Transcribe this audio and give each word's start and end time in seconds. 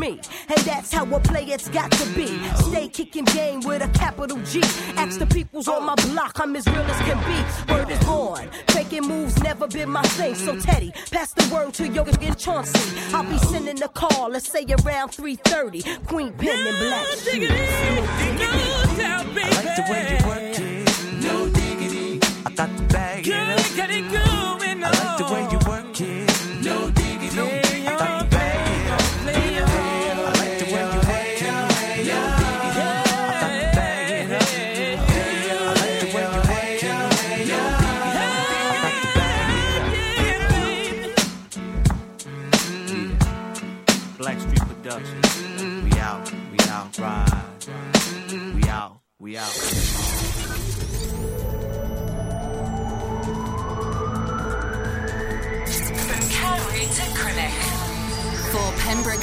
me. 0.00 0.18
And 0.48 0.58
that's 0.64 0.92
how 0.92 1.04
a 1.14 1.20
player's 1.20 1.68
got 1.68 1.92
to 1.92 2.06
be. 2.14 2.26
Stay 2.70 2.88
kicking 2.88 3.26
game 3.26 3.60
with 3.60 3.82
a 3.82 3.88
capital 3.88 4.38
G. 4.38 4.62
Ask 4.96 5.18
the 5.18 5.26
peoples 5.26 5.68
on 5.68 5.84
my 5.84 5.94
block, 6.06 6.40
I'm 6.40 6.56
as 6.56 6.66
real 6.66 6.78
as 6.78 7.00
can 7.02 7.18
be. 7.28 7.72
Word 7.72 7.90
is 7.90 8.02
born. 8.04 8.48
Faking 8.68 9.06
moves 9.06 9.40
never 9.42 9.68
been 9.68 9.90
my 9.90 10.02
thing. 10.18 10.34
So 10.34 10.58
Teddy, 10.58 10.92
pass 11.12 11.32
the 11.34 11.54
word 11.54 11.74
to 11.74 11.86
Yoga 11.86 12.18
and 12.20 12.38
Chauncey. 12.38 12.80
I'll 13.14 13.24
be 13.24 13.38
sending 13.38 13.82
a 13.82 13.88
call, 13.88 14.30
let's 14.30 14.50
say 14.50 14.64
around 14.84 15.10
3:30. 15.10 15.82
Queen 16.06 16.32
Pen 16.32 16.66
and 16.66 16.78
Black. 16.78 17.06
I 19.42 19.50
like 19.54 19.76
the 19.76 19.82
way 19.92 20.02
you 20.10 20.18
work 20.26 20.58
it. 20.58 21.22
No 21.22 21.48
diggity. 21.50 22.20
I 22.46 22.50
got 22.52 22.76
the 22.76 22.82
bag. 22.84 23.39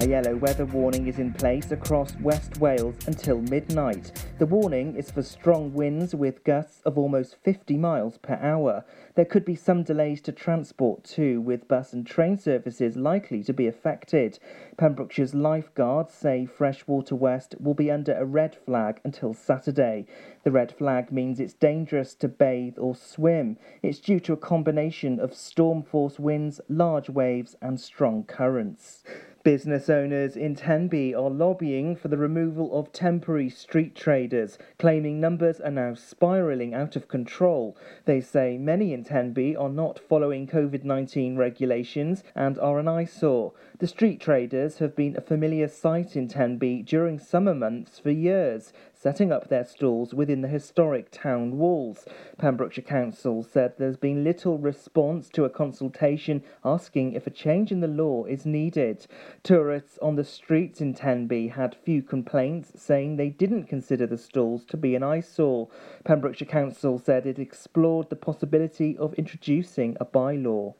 A 0.00 0.06
yellow 0.06 0.36
weather 0.36 0.64
warning 0.64 1.08
is 1.08 1.18
in 1.18 1.32
place 1.32 1.72
across 1.72 2.14
West 2.20 2.58
Wales 2.58 2.94
until 3.08 3.40
midnight. 3.40 4.12
The 4.38 4.46
warning 4.46 4.94
is 4.94 5.10
for 5.10 5.24
strong 5.24 5.74
winds 5.74 6.14
with 6.14 6.44
gusts 6.44 6.80
of 6.84 6.96
almost 6.96 7.34
50 7.42 7.76
miles 7.76 8.16
per 8.18 8.34
hour. 8.34 8.84
There 9.16 9.24
could 9.24 9.44
be 9.44 9.56
some 9.56 9.82
delays 9.82 10.20
to 10.22 10.30
transport 10.30 11.02
too, 11.02 11.40
with 11.40 11.66
bus 11.66 11.92
and 11.92 12.06
train 12.06 12.38
services 12.38 12.96
likely 12.96 13.42
to 13.42 13.52
be 13.52 13.66
affected. 13.66 14.38
Pembrokeshire's 14.76 15.34
lifeguards 15.34 16.14
say 16.14 16.46
Freshwater 16.46 17.16
West 17.16 17.56
will 17.58 17.74
be 17.74 17.90
under 17.90 18.14
a 18.14 18.24
red 18.24 18.54
flag 18.54 19.00
until 19.02 19.34
Saturday. 19.34 20.06
The 20.44 20.52
red 20.52 20.70
flag 20.70 21.10
means 21.10 21.40
it's 21.40 21.54
dangerous 21.54 22.14
to 22.14 22.28
bathe 22.28 22.78
or 22.78 22.94
swim. 22.94 23.58
It's 23.82 23.98
due 23.98 24.20
to 24.20 24.32
a 24.32 24.36
combination 24.36 25.18
of 25.18 25.34
storm 25.34 25.82
force 25.82 26.20
winds, 26.20 26.60
large 26.68 27.10
waves, 27.10 27.56
and 27.60 27.80
strong 27.80 28.22
currents. 28.22 29.02
Business 29.48 29.88
owners 29.88 30.36
in 30.36 30.54
Tenby 30.54 31.14
are 31.14 31.30
lobbying 31.30 31.96
for 31.96 32.08
the 32.08 32.18
removal 32.18 32.78
of 32.78 32.92
temporary 32.92 33.48
street 33.48 33.94
traders, 33.94 34.58
claiming 34.78 35.20
numbers 35.20 35.58
are 35.58 35.70
now 35.70 35.94
spiralling 35.94 36.74
out 36.74 36.96
of 36.96 37.08
control. 37.08 37.74
They 38.04 38.20
say 38.20 38.58
many 38.58 38.92
in 38.92 39.04
Tenby 39.04 39.56
are 39.56 39.70
not 39.70 39.98
following 39.98 40.46
COVID 40.46 40.84
19 40.84 41.38
regulations 41.38 42.22
and 42.34 42.58
are 42.58 42.78
an 42.78 42.88
eyesore. 42.88 43.54
The 43.78 43.86
street 43.86 44.20
traders 44.20 44.80
have 44.80 44.94
been 44.94 45.16
a 45.16 45.22
familiar 45.22 45.68
sight 45.68 46.14
in 46.14 46.28
Tenby 46.28 46.82
during 46.82 47.18
summer 47.18 47.54
months 47.54 47.98
for 47.98 48.10
years, 48.10 48.74
setting 49.00 49.30
up 49.30 49.48
their 49.48 49.64
stalls 49.64 50.12
within 50.12 50.40
the 50.40 50.48
historic 50.48 51.10
town 51.10 51.56
walls. 51.56 52.04
Pembrokeshire 52.36 52.82
Council 52.82 53.42
said 53.44 53.72
there's 53.78 53.96
been 53.96 54.24
little 54.24 54.58
response 54.58 55.28
to 55.28 55.44
a 55.44 55.50
consultation 55.50 56.42
asking 56.64 57.12
if 57.12 57.26
a 57.26 57.30
change 57.30 57.70
in 57.70 57.80
the 57.80 57.86
law 57.86 58.24
is 58.24 58.44
needed. 58.44 59.06
Tourists 59.44 59.98
on 60.02 60.16
the 60.16 60.24
streets 60.24 60.80
in 60.80 60.94
Tenby 60.94 61.48
had 61.48 61.76
few 61.84 62.02
complaints, 62.02 62.72
saying 62.74 63.16
they 63.16 63.28
didn't 63.28 63.64
consider 63.64 64.06
the 64.06 64.18
stalls 64.18 64.64
to 64.64 64.76
be 64.76 64.96
an 64.96 65.02
eyesore. 65.02 65.68
Pembrokeshire 66.04 66.48
Council 66.48 66.98
said 66.98 67.24
it 67.24 67.38
explored 67.38 68.10
the 68.10 68.16
possibility 68.16 68.96
of 68.98 69.14
introducing 69.14 69.96
a 70.00 70.04
bylaw. 70.04 70.74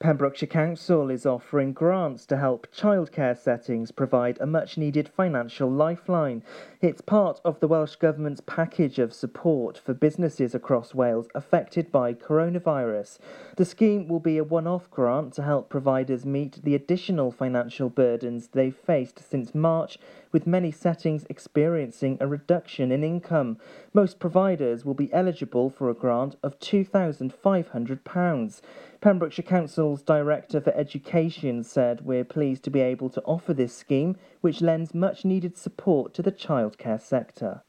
Pembrokeshire 0.00 0.46
Council 0.46 1.10
is 1.10 1.26
offering 1.26 1.72
grants 1.72 2.24
to 2.26 2.36
help 2.36 2.68
childcare 2.72 3.36
settings 3.36 3.90
provide 3.90 4.38
a 4.40 4.46
much 4.46 4.78
needed 4.78 5.08
financial 5.08 5.68
lifeline. 5.68 6.44
It's 6.80 7.00
part 7.00 7.40
of 7.44 7.58
the 7.58 7.66
Welsh 7.66 7.96
Government's 7.96 8.40
package 8.46 9.00
of 9.00 9.12
support 9.12 9.76
for 9.76 9.94
businesses 9.94 10.54
across 10.54 10.94
Wales 10.94 11.26
affected 11.34 11.90
by 11.90 12.14
coronavirus. 12.14 13.18
The 13.56 13.64
scheme 13.64 14.06
will 14.06 14.20
be 14.20 14.38
a 14.38 14.44
one 14.44 14.68
off 14.68 14.88
grant 14.88 15.32
to 15.32 15.42
help 15.42 15.68
providers 15.68 16.24
meet 16.24 16.62
the 16.62 16.76
additional 16.76 17.32
financial 17.32 17.88
burdens 17.88 18.50
they've 18.52 18.76
faced 18.76 19.28
since 19.28 19.52
March, 19.52 19.98
with 20.32 20.46
many 20.46 20.70
settings 20.70 21.24
experiencing 21.30 22.18
a 22.20 22.26
reduction 22.26 22.92
in 22.92 23.04
income. 23.04 23.58
Most 23.92 24.18
providers 24.18 24.82
will 24.84 24.94
be 24.94 25.12
eligible 25.12 25.68
for 25.70 25.90
a 25.90 25.94
grant 25.94 26.36
of 26.42 26.58
£2,500. 26.58 28.60
Pembrokeshire 29.00 29.44
Council's 29.44 30.02
Director 30.02 30.60
for 30.60 30.74
Education 30.74 31.62
said, 31.62 32.04
We're 32.04 32.24
pleased 32.24 32.64
to 32.64 32.70
be 32.70 32.80
able 32.80 33.10
to 33.10 33.22
offer 33.22 33.54
this 33.54 33.76
scheme, 33.76 34.16
which 34.40 34.60
lends 34.60 34.92
much 34.94 35.24
needed 35.24 35.56
support 35.56 36.14
to 36.14 36.22
the 36.22 36.32
childcare 36.32 37.00
sector. 37.00 37.62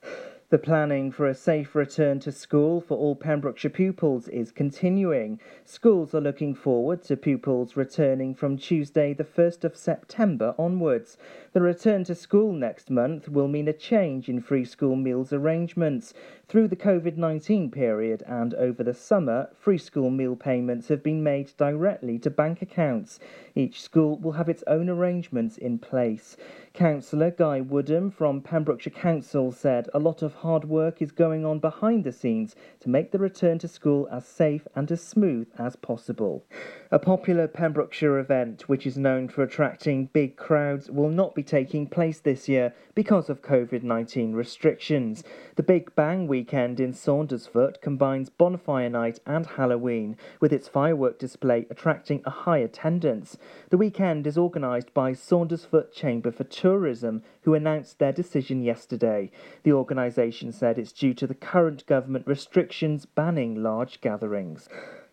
The 0.52 0.58
planning 0.58 1.12
for 1.12 1.28
a 1.28 1.36
safe 1.36 1.76
return 1.76 2.20
to 2.22 2.32
school 2.32 2.82
for 2.82 2.98
all 2.98 3.16
Pembrokeshire 3.16 3.70
pupils 3.70 4.28
is 4.30 4.52
continuing. 4.52 5.40
Schools 5.64 6.16
are 6.16 6.22
looking 6.22 6.56
forward 6.56 7.04
to 7.04 7.18
pupils 7.18 7.78
returning 7.78 8.34
from 8.34 8.58
Tuesday, 8.58 9.14
the 9.14 9.24
1st 9.24 9.64
of 9.64 9.78
September 9.78 10.56
onwards. 10.58 11.18
The 11.54 11.62
return 11.62 12.04
to 12.06 12.16
school 12.16 12.52
next 12.52 12.90
month 12.90 13.30
will 13.30 13.48
mean 13.48 13.68
a 13.68 13.74
change 13.74 14.28
in 14.28 14.42
free 14.42 14.66
school 14.66 14.96
meals 14.96 15.32
arrangements. 15.32 16.16
Through 16.50 16.70
the 16.70 16.76
COVID 16.76 17.16
19 17.16 17.70
period 17.70 18.24
and 18.26 18.56
over 18.56 18.84
the 18.84 18.96
summer, 18.96 19.52
free 19.54 19.78
school 19.78 20.10
meal 20.10 20.36
payments 20.36 20.88
have 20.88 21.04
been 21.04 21.22
made 21.22 21.52
directly 21.58 22.18
to 22.18 22.32
bank 22.32 22.64
accounts. 22.64 23.20
Each 23.54 23.80
school 23.80 24.18
will 24.18 24.32
have 24.32 24.50
its 24.50 24.64
own 24.66 24.90
arrangements 24.90 25.60
in 25.60 25.78
place. 25.78 26.38
Councillor 26.74 27.30
Guy 27.30 27.62
Woodham 27.62 28.10
from 28.10 28.42
Pembrokeshire 28.42 28.92
Council 28.92 29.52
said 29.52 29.90
a 29.94 30.00
lot 30.00 30.24
of 30.24 30.34
hard 30.34 30.66
work 30.66 31.04
is 31.04 31.12
going 31.12 31.46
on 31.46 31.60
behind 31.60 32.04
the 32.04 32.12
scenes 32.12 32.56
to 32.80 32.90
make 32.90 33.12
the 33.12 33.20
return 33.20 33.60
to 33.60 33.68
school 33.68 34.08
as 34.12 34.26
safe 34.26 34.68
and 34.74 34.92
as 34.92 35.04
smooth 35.04 35.48
as 35.60 35.76
possible. 35.76 36.48
A 36.92 36.98
popular 36.98 37.48
Pembrokeshire 37.48 38.18
event, 38.18 38.68
which 38.68 38.88
is 38.88 38.98
known 38.98 39.28
for 39.28 39.44
attracting 39.44 40.08
big 40.08 40.36
crowds, 40.36 40.90
will 40.90 41.12
not 41.12 41.36
be 41.36 41.44
taking 41.44 41.86
place 41.86 42.20
this 42.20 42.50
year 42.50 42.74
because 42.96 43.30
of 43.30 43.44
COVID 43.44 43.84
19 43.84 44.34
restrictions. 44.34 45.24
The 45.56 45.62
Big 45.62 45.94
Bang 45.94 46.26
weekend 46.26 46.80
in 46.80 46.94
Saundersfoot 46.94 47.80
combines 47.82 48.32
Bonfire 48.32 48.90
Night 48.90 49.20
and 49.28 49.46
Halloween, 49.46 50.18
with 50.40 50.52
its 50.52 50.68
firework 50.68 51.20
display 51.20 51.68
attracting 51.70 52.24
a 52.26 52.32
high 52.32 52.58
attendance. 52.58 53.38
The 53.70 53.78
weekend 53.78 54.26
is 54.26 54.36
organised 54.36 54.92
by 54.92 55.12
Saundersfoot 55.12 55.94
Chamber 55.94 56.32
for 56.32 56.46
Tourism, 56.46 57.22
who 57.44 57.54
announced 57.54 58.00
their 58.00 58.12
decision 58.12 58.64
yesterday. 58.64 59.30
The 59.62 59.74
organisation 59.74 60.52
said 60.52 60.80
it's 60.80 60.92
due 60.92 61.14
to 61.14 61.28
the 61.28 61.36
current 61.36 61.86
government 61.86 62.26
restrictions 62.26 63.06
banning 63.06 63.62
large 63.62 64.02
gatherings. 64.02 64.68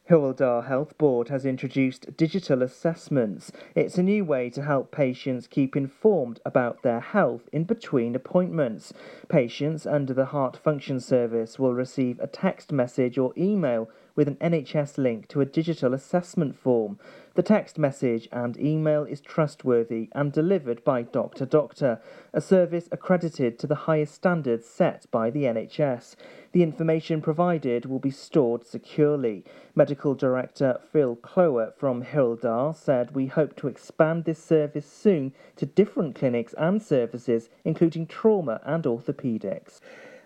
Dda 0.09 0.69
Health 0.69 0.97
Board 0.99 1.31
has 1.31 1.45
introduced 1.45 2.17
digital 2.17 2.63
assessments. 2.63 3.51
It's 3.75 3.99
a 3.99 4.05
new 4.05 4.25
way 4.25 4.51
to 4.51 4.63
help 4.63 4.93
patients 4.93 5.49
keep 5.49 5.75
informed 5.75 6.39
about 6.45 6.85
their 6.85 7.01
health 7.01 7.49
in 7.53 7.65
between 7.65 8.15
appointments. 8.15 8.93
Patients 9.29 9.85
under 9.85 10.15
the 10.15 10.27
Heart 10.27 10.59
Function 10.59 11.01
Service 11.01 11.59
will 11.59 11.75
receive 11.75 12.21
a 12.21 12.29
text 12.29 12.71
message 12.71 13.19
or 13.19 13.33
email 13.37 13.91
with 14.17 14.27
an 14.27 14.37
NHS 14.37 14.99
link 14.99 15.29
to 15.29 15.41
a 15.41 15.47
digital 15.47 15.95
assessment 15.95 16.59
form. 16.59 16.99
The 17.35 17.43
text 17.43 17.79
message 17.79 18.29
and 18.33 18.59
email 18.59 19.05
is 19.05 19.21
trustworthy 19.21 20.09
and 20.13 20.33
delivered 20.33 20.83
by 20.85 21.05
DrDoctor, 21.05 22.01
a 22.33 22.41
service 22.41 22.89
accredited 22.91 23.59
to 23.59 23.67
the 23.67 23.75
highest 23.75 24.15
standards 24.15 24.67
set 24.67 25.05
by 25.11 25.29
the 25.29 25.45
NHS. 25.45 26.17
The 26.53 26.63
information 26.63 27.21
provided 27.21 27.85
will 27.85 27.99
be 27.99 28.11
stored 28.11 28.67
securely. 28.67 29.45
Medical 29.75 30.15
Director 30.15 30.81
Phil 30.91 31.17
Kloer 31.17 31.75
from 31.77 32.03
Hywel 32.03 32.41
Dda 32.41 32.75
said 32.75 33.15
we 33.15 33.27
hope 33.27 33.55
to 33.57 33.69
expand 33.69 34.25
this 34.25 34.43
service 34.43 34.91
soon 34.91 35.35
to 35.57 35.67
different 35.67 36.15
clinics 36.15 36.55
and 36.57 36.83
services, 36.83 37.51
including 37.65 38.07
trauma 38.07 38.63
and 38.65 38.85
orthopaedics. 38.85 39.81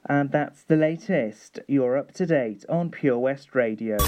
And 0.09 0.31
that's 0.31 0.63
the 0.65 0.77
latest. 0.77 1.61
You're 1.69 1.97
up 1.97 2.13
to 2.15 2.27
date 2.27 2.65
on 2.69 2.91
Pure 2.91 3.19
West 3.19 3.55
Radio. 3.55 3.99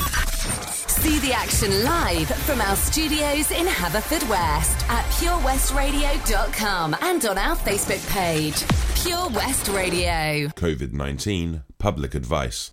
See 1.03 1.19
the 1.19 1.33
action 1.33 1.85
live 1.85 2.29
from 2.45 2.61
our 2.61 2.77
studios 2.77 3.51
in 3.51 3.67
Haverfordwest 3.67 4.89
at 4.89 5.05
purewestradio.com 5.07 6.97
and 7.03 7.25
on 7.27 7.39
our 7.39 7.57
Facebook 7.57 8.09
page, 8.11 8.63
Pure 9.03 9.31
West 9.31 9.69
Radio. 9.69 10.49
COVID 10.55 10.93
19 10.93 11.65
Public 11.79 12.15
Advice. 12.15 12.71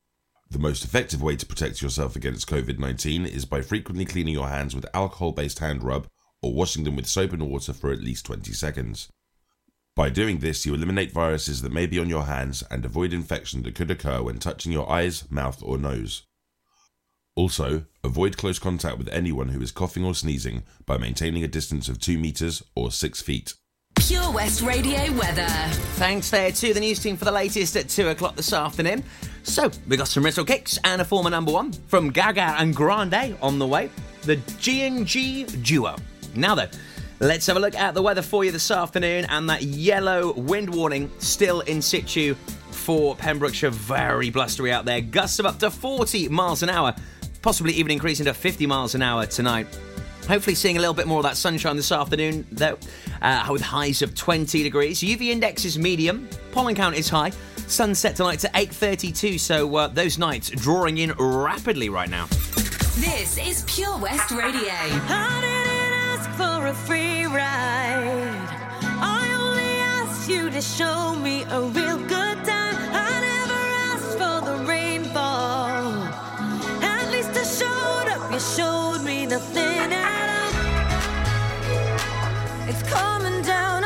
The 0.52 0.60
most 0.60 0.84
effective 0.84 1.22
way 1.22 1.36
to 1.36 1.46
protect 1.46 1.82
yourself 1.82 2.16
against 2.16 2.50
COVID 2.50 2.78
19 2.80 3.26
is 3.26 3.46
by 3.46 3.62
frequently 3.62 4.06
cleaning 4.06 4.34
your 4.34 4.50
hands 4.50 4.76
with 4.76 4.86
alcohol 4.94 5.32
based 5.32 5.60
hand 5.60 5.84
rub 5.84 6.08
or 6.42 6.54
washing 6.54 6.84
them 6.84 6.96
with 6.96 7.08
soap 7.08 7.34
and 7.34 7.50
water 7.50 7.74
for 7.74 7.92
at 7.92 8.02
least 8.02 8.26
20 8.26 8.54
seconds. 8.54 9.10
By 9.96 10.10
doing 10.10 10.40
this, 10.40 10.66
you 10.66 10.74
eliminate 10.74 11.12
viruses 11.12 11.62
that 11.62 11.74
may 11.74 11.86
be 11.86 12.00
on 12.00 12.10
your 12.10 12.24
hands 12.26 12.64
and 12.72 12.86
avoid 12.86 13.12
infection 13.12 13.64
that 13.64 13.76
could 13.76 13.92
occur 13.92 14.22
when 14.22 14.40
touching 14.40 14.72
your 14.72 14.90
eyes, 14.90 15.30
mouth, 15.30 15.62
or 15.62 15.78
nose. 15.78 16.24
Also, 17.36 17.86
avoid 18.04 18.38
close 18.38 18.60
contact 18.60 18.98
with 18.98 19.10
anyone 19.10 19.50
who 19.50 19.62
is 19.62 19.72
coughing 19.72 20.06
or 20.06 20.14
sneezing 20.14 20.64
by 20.86 20.98
maintaining 20.98 21.44
a 21.44 21.48
distance 21.48 21.90
of 21.90 22.00
2 22.00 22.18
metres 22.18 22.64
or 22.76 22.92
6 22.92 23.22
feet. 23.22 23.54
Pure 23.96 24.32
West 24.32 24.62
Radio 24.62 25.12
weather. 25.14 25.48
Thanks 25.96 26.30
there 26.30 26.52
to 26.52 26.74
the 26.74 26.80
news 26.80 27.00
team 27.00 27.18
for 27.18 27.26
the 27.26 27.32
latest 27.32 27.76
at 27.76 27.90
2 27.90 28.10
o'clock 28.10 28.36
this 28.36 28.54
afternoon. 28.54 29.04
So, 29.44 29.70
we 29.88 29.98
got 29.98 30.08
some 30.08 30.24
Rizzle 30.24 30.48
Kicks 30.48 30.80
and 30.84 31.02
a 31.02 31.06
former 31.06 31.30
number 31.30 31.52
one 31.52 31.74
from 31.74 32.10
Gaga 32.10 32.56
and 32.58 32.76
Grande 32.76 33.38
on 33.42 33.60
the 33.60 33.68
way. 33.68 33.90
The 34.24 34.38
G&G 34.60 35.44
duo. 35.44 35.96
Now 36.36 36.56
though, 36.56 36.68
let's 37.20 37.46
have 37.48 37.58
a 37.58 37.60
look 37.60 37.76
at 37.76 37.94
the 37.94 38.02
weather 38.02 38.22
for 38.22 38.44
you 38.44 38.52
this 38.52 38.72
afternoon 38.72 39.26
and 39.30 39.50
that 39.50 39.62
yellow 39.62 40.34
wind 40.34 40.74
warning 40.74 41.12
still 41.20 41.62
in 41.62 41.82
situ 41.82 42.34
for 42.72 43.16
Pembrokeshire. 43.16 43.70
Very 43.72 44.30
blustery 44.30 44.72
out 44.72 44.86
there. 44.86 45.02
Gusts 45.02 45.40
of 45.40 45.46
up 45.46 45.60
to 45.60 45.70
40 45.70 46.30
miles 46.30 46.64
an 46.64 46.70
hour 46.70 46.96
possibly 47.42 47.74
even 47.74 47.92
increasing 47.92 48.26
to 48.26 48.34
50 48.34 48.66
miles 48.66 48.96
an 48.96 49.02
hour 49.02 49.26
tonight. 49.26 49.68
Hopefully, 50.28 50.56
seeing 50.56 50.78
a 50.78 50.80
little 50.80 50.94
bit 50.94 51.08
more 51.08 51.20
of 51.20 51.24
that 51.24 51.38
sunshine 51.38 51.76
this 51.76 51.92
afternoon, 51.92 52.46
though, 52.52 52.78
uh, 53.22 53.48
with 53.50 53.62
highs 53.62 54.02
of 54.02 54.14
20 54.14 54.62
degrees. 54.62 55.00
UV 55.00 55.30
index 55.30 55.66
is 55.66 55.80
medium, 55.80 56.30
pollen 56.52 56.76
count 56.76 56.96
is 56.96 57.10
high. 57.10 57.32
Sunset 57.68 58.16
tonight 58.16 58.44
at 58.46 58.54
8:32, 58.54 59.40
so 59.40 59.76
uh, 59.76 59.88
those 59.88 60.18
nights 60.18 60.50
drawing 60.50 61.00
in 61.00 61.12
rapidly 61.14 61.90
right 61.90 62.10
now. 62.10 62.28
This 62.98 63.38
is 63.38 63.64
Pure 63.68 63.98
West 63.98 64.32
Radio. 64.32 65.59
For 66.40 66.68
a 66.68 66.74
free 66.74 67.26
ride. 67.26 68.48
I 69.02 69.36
only 69.42 69.74
asked 69.98 70.30
you 70.30 70.50
to 70.50 70.62
show 70.62 71.14
me 71.16 71.44
a 71.44 71.60
real 71.60 71.98
good 71.98 72.38
time. 72.46 72.78
I 73.08 73.12
never 73.30 73.62
asked 73.92 74.14
for 74.22 74.40
the 74.50 74.56
rainfall. 74.64 75.92
At 76.82 77.12
least 77.12 77.32
I 77.36 77.44
showed 77.44 78.08
up. 78.14 78.32
You 78.32 78.40
showed 78.40 79.04
me 79.04 79.26
nothing 79.26 79.92
at 79.92 80.30
all. 80.40 80.54
It's 82.70 82.84
coming 82.90 83.42
down 83.42 83.79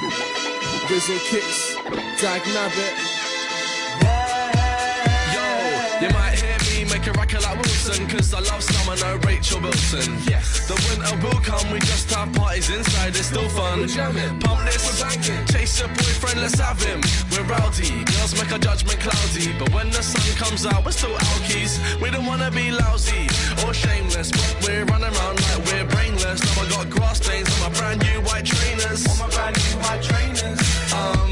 Rizzle 0.00 1.18
Kicks. 1.28 1.74
Dag 2.22 2.40
Nabbit. 2.40 2.94
Yo, 5.34 5.44
you 6.00 6.10
might 6.14 6.40
hear 6.40 6.56
me 6.64 6.90
make 6.90 7.06
a 7.06 7.12
record 7.12 7.42
like 7.42 7.56
Wilson, 7.60 8.08
cause 8.08 8.32
I 8.32 8.40
love 8.40 8.62
summer, 8.62 8.96
no 8.96 9.18
Rachel 9.28 9.60
Wilson. 9.60 10.16
Yes. 10.26 10.66
The 10.68 10.74
winter 10.88 11.14
will 11.20 11.40
come, 11.44 11.70
we 11.70 11.80
just 11.80 12.10
have 12.14 12.32
parties 12.32 12.70
inside, 12.70 13.08
it's 13.10 13.26
still 13.26 13.48
fun. 13.50 13.86
Pump 14.40 14.64
this, 14.64 15.52
chase 15.52 15.80
your 15.80 15.88
boyfriend, 15.88 16.40
let's 16.40 16.58
have 16.58 16.80
him. 16.80 17.02
We're 17.30 17.44
rowdy, 17.44 18.02
girls 18.04 18.32
make 18.40 18.52
our 18.52 18.58
judgment 18.58 19.00
cloudy. 19.00 19.52
But 19.58 19.70
when 19.74 19.90
the 19.90 20.02
sun 20.02 20.24
comes 20.38 20.64
out, 20.64 20.82
we're 20.82 20.92
still 20.92 21.12
alkies. 21.12 21.76
We 22.00 22.10
don't 22.10 22.24
wanna 22.24 22.50
be 22.50 22.70
lousy 22.70 23.28
or 23.66 23.74
shameless, 23.74 24.30
but 24.30 24.56
we're 24.66 24.86
running 24.86 25.12
around 25.12 25.40
like 25.44 25.66
we're 25.66 25.84
brainless. 25.84 26.40
Now 26.56 26.62
I 26.62 26.68
got 26.70 26.88
grass 26.88 27.18
stains 27.18 27.52
on 27.52 27.70
my 27.70 27.78
brand 27.78 28.00
new 28.00 28.20
white 28.22 28.46
trainers. 28.46 29.04
On 29.50 29.56
my 29.56 29.58
brand 29.58 29.58
new 29.58 29.78
white 29.82 30.02
trainers. 30.02 30.60
Um, 30.94 31.30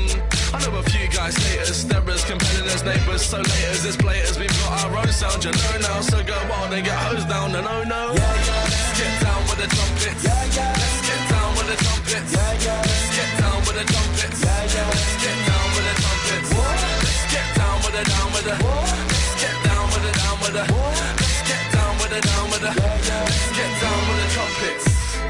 I 0.51 0.59
know 0.65 0.79
a 0.79 0.83
few 0.83 1.07
guys 1.09 1.37
haters, 1.37 1.77
steppers, 1.77 2.25
competitors, 2.25 2.83
neighbours, 2.83 3.23
so 3.23 3.43
laters, 3.43 3.87
it's 3.87 3.97
platers. 3.97 4.39
We've 4.39 4.49
got 4.49 4.85
our 4.85 4.99
own 4.99 5.09
sound, 5.09 5.45
you 5.45 5.53
know 5.53 5.79
now. 5.81 6.01
So 6.01 6.23
go 6.25 6.35
wild 6.51 6.73
and 6.73 6.85
get 6.85 6.97
hosed 6.97 7.29
down, 7.29 7.55
and 7.55 7.67
oh 7.67 7.85
no. 7.85 8.15
Yeah, 8.15 8.19
yeah. 8.19 8.65
Let's 8.65 8.99
get 8.99 9.15
down 9.23 9.43
with 9.47 9.59
the 9.59 9.69
trumpets. 9.69 10.25
Yeah, 10.25 10.45
yeah. 10.57 10.73
Let's 10.73 11.01
get 11.07 11.23
down 11.31 11.51
with 11.55 11.69
the 11.69 11.77
trumpets. 11.85 12.33
Yeah, 12.33 12.53
yeah. 12.65 12.83
Let's 12.83 13.11
get 13.15 13.31
down 13.39 13.59
with 13.63 13.77
the 13.79 13.85
trumpets. 13.87 14.41
Yeah, 14.43 14.75
yeah. 14.75 14.89
Let's 14.89 15.15
get 15.23 15.39
down 15.47 15.67
with 15.75 15.85
the 15.87 15.95
trumpets. 16.03 16.51
Let's 16.59 17.23
get 17.31 17.49
down 17.55 17.77
with 17.85 17.95
the 17.95 18.03
down 18.09 18.29
with 18.35 18.47
the. 18.49 18.57
Let's 18.59 19.35
get 19.43 19.57
down 19.63 19.85
with 19.93 20.03
the 20.03 20.13
down 20.19 20.37
with 20.43 20.55
the. 20.59 20.65
Let's 20.67 21.39
get 21.47 21.65
down 21.71 21.93
with 22.03 22.11
the 22.11 22.21
down 22.25 22.47
with 22.51 22.63
the. 22.67 22.73
Let's 22.75 23.47
get 23.55 23.73
down 23.79 24.01
with 24.09 24.19
the 24.19 24.29
trumpets. 24.35 24.87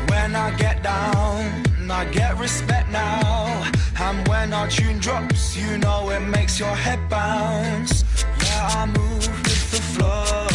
When 0.08 0.30
I 0.36 0.48
get 0.56 0.82
down, 0.82 1.67
I 1.90 2.04
get 2.06 2.38
respect 2.38 2.90
now. 2.90 3.70
And 3.98 4.26
when 4.28 4.52
our 4.52 4.68
tune 4.68 4.98
drops, 4.98 5.56
you 5.56 5.78
know 5.78 6.10
it 6.10 6.20
makes 6.20 6.58
your 6.58 6.74
head 6.74 7.00
bounce. 7.08 8.04
Yeah, 8.44 8.68
I 8.80 8.86
move 8.86 9.26
with 9.26 9.70
the 9.70 9.80
flow. 9.92 10.48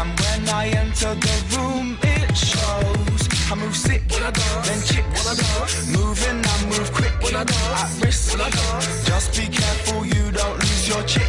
And 0.00 0.20
when 0.20 0.48
I 0.48 0.68
enter 0.68 1.14
the 1.14 1.36
room, 1.56 1.98
it 2.02 2.36
shows. 2.36 3.28
I 3.50 3.54
move 3.54 3.76
sick, 3.76 4.02
when 4.10 4.22
I 4.22 4.30
dance, 4.30 4.68
then 4.68 4.80
chicks. 4.82 5.08
When 5.16 5.26
I 5.32 5.40
dance, 5.40 5.96
moving, 5.96 6.44
I 6.44 6.64
move 6.66 6.92
quick. 6.92 7.14
When 7.22 7.34
I 7.34 7.44
dance, 7.44 7.98
at 7.98 8.04
risk, 8.04 8.32
When 8.32 8.42
I 8.42 8.50
just 9.06 9.36
be 9.36 9.46
careful 9.46 10.04
you 10.04 10.30
don't 10.30 10.58
lose 10.58 10.88
your 10.88 11.02
chick. 11.04 11.28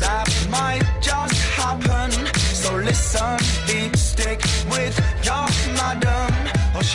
That 0.00 0.26
might 0.50 0.82
just 1.00 1.34
happen. 1.56 2.10
So 2.34 2.76
listen, 2.76 3.38
deep 3.66 3.94
stick 3.96 4.40
with 4.70 4.98
your 5.24 5.46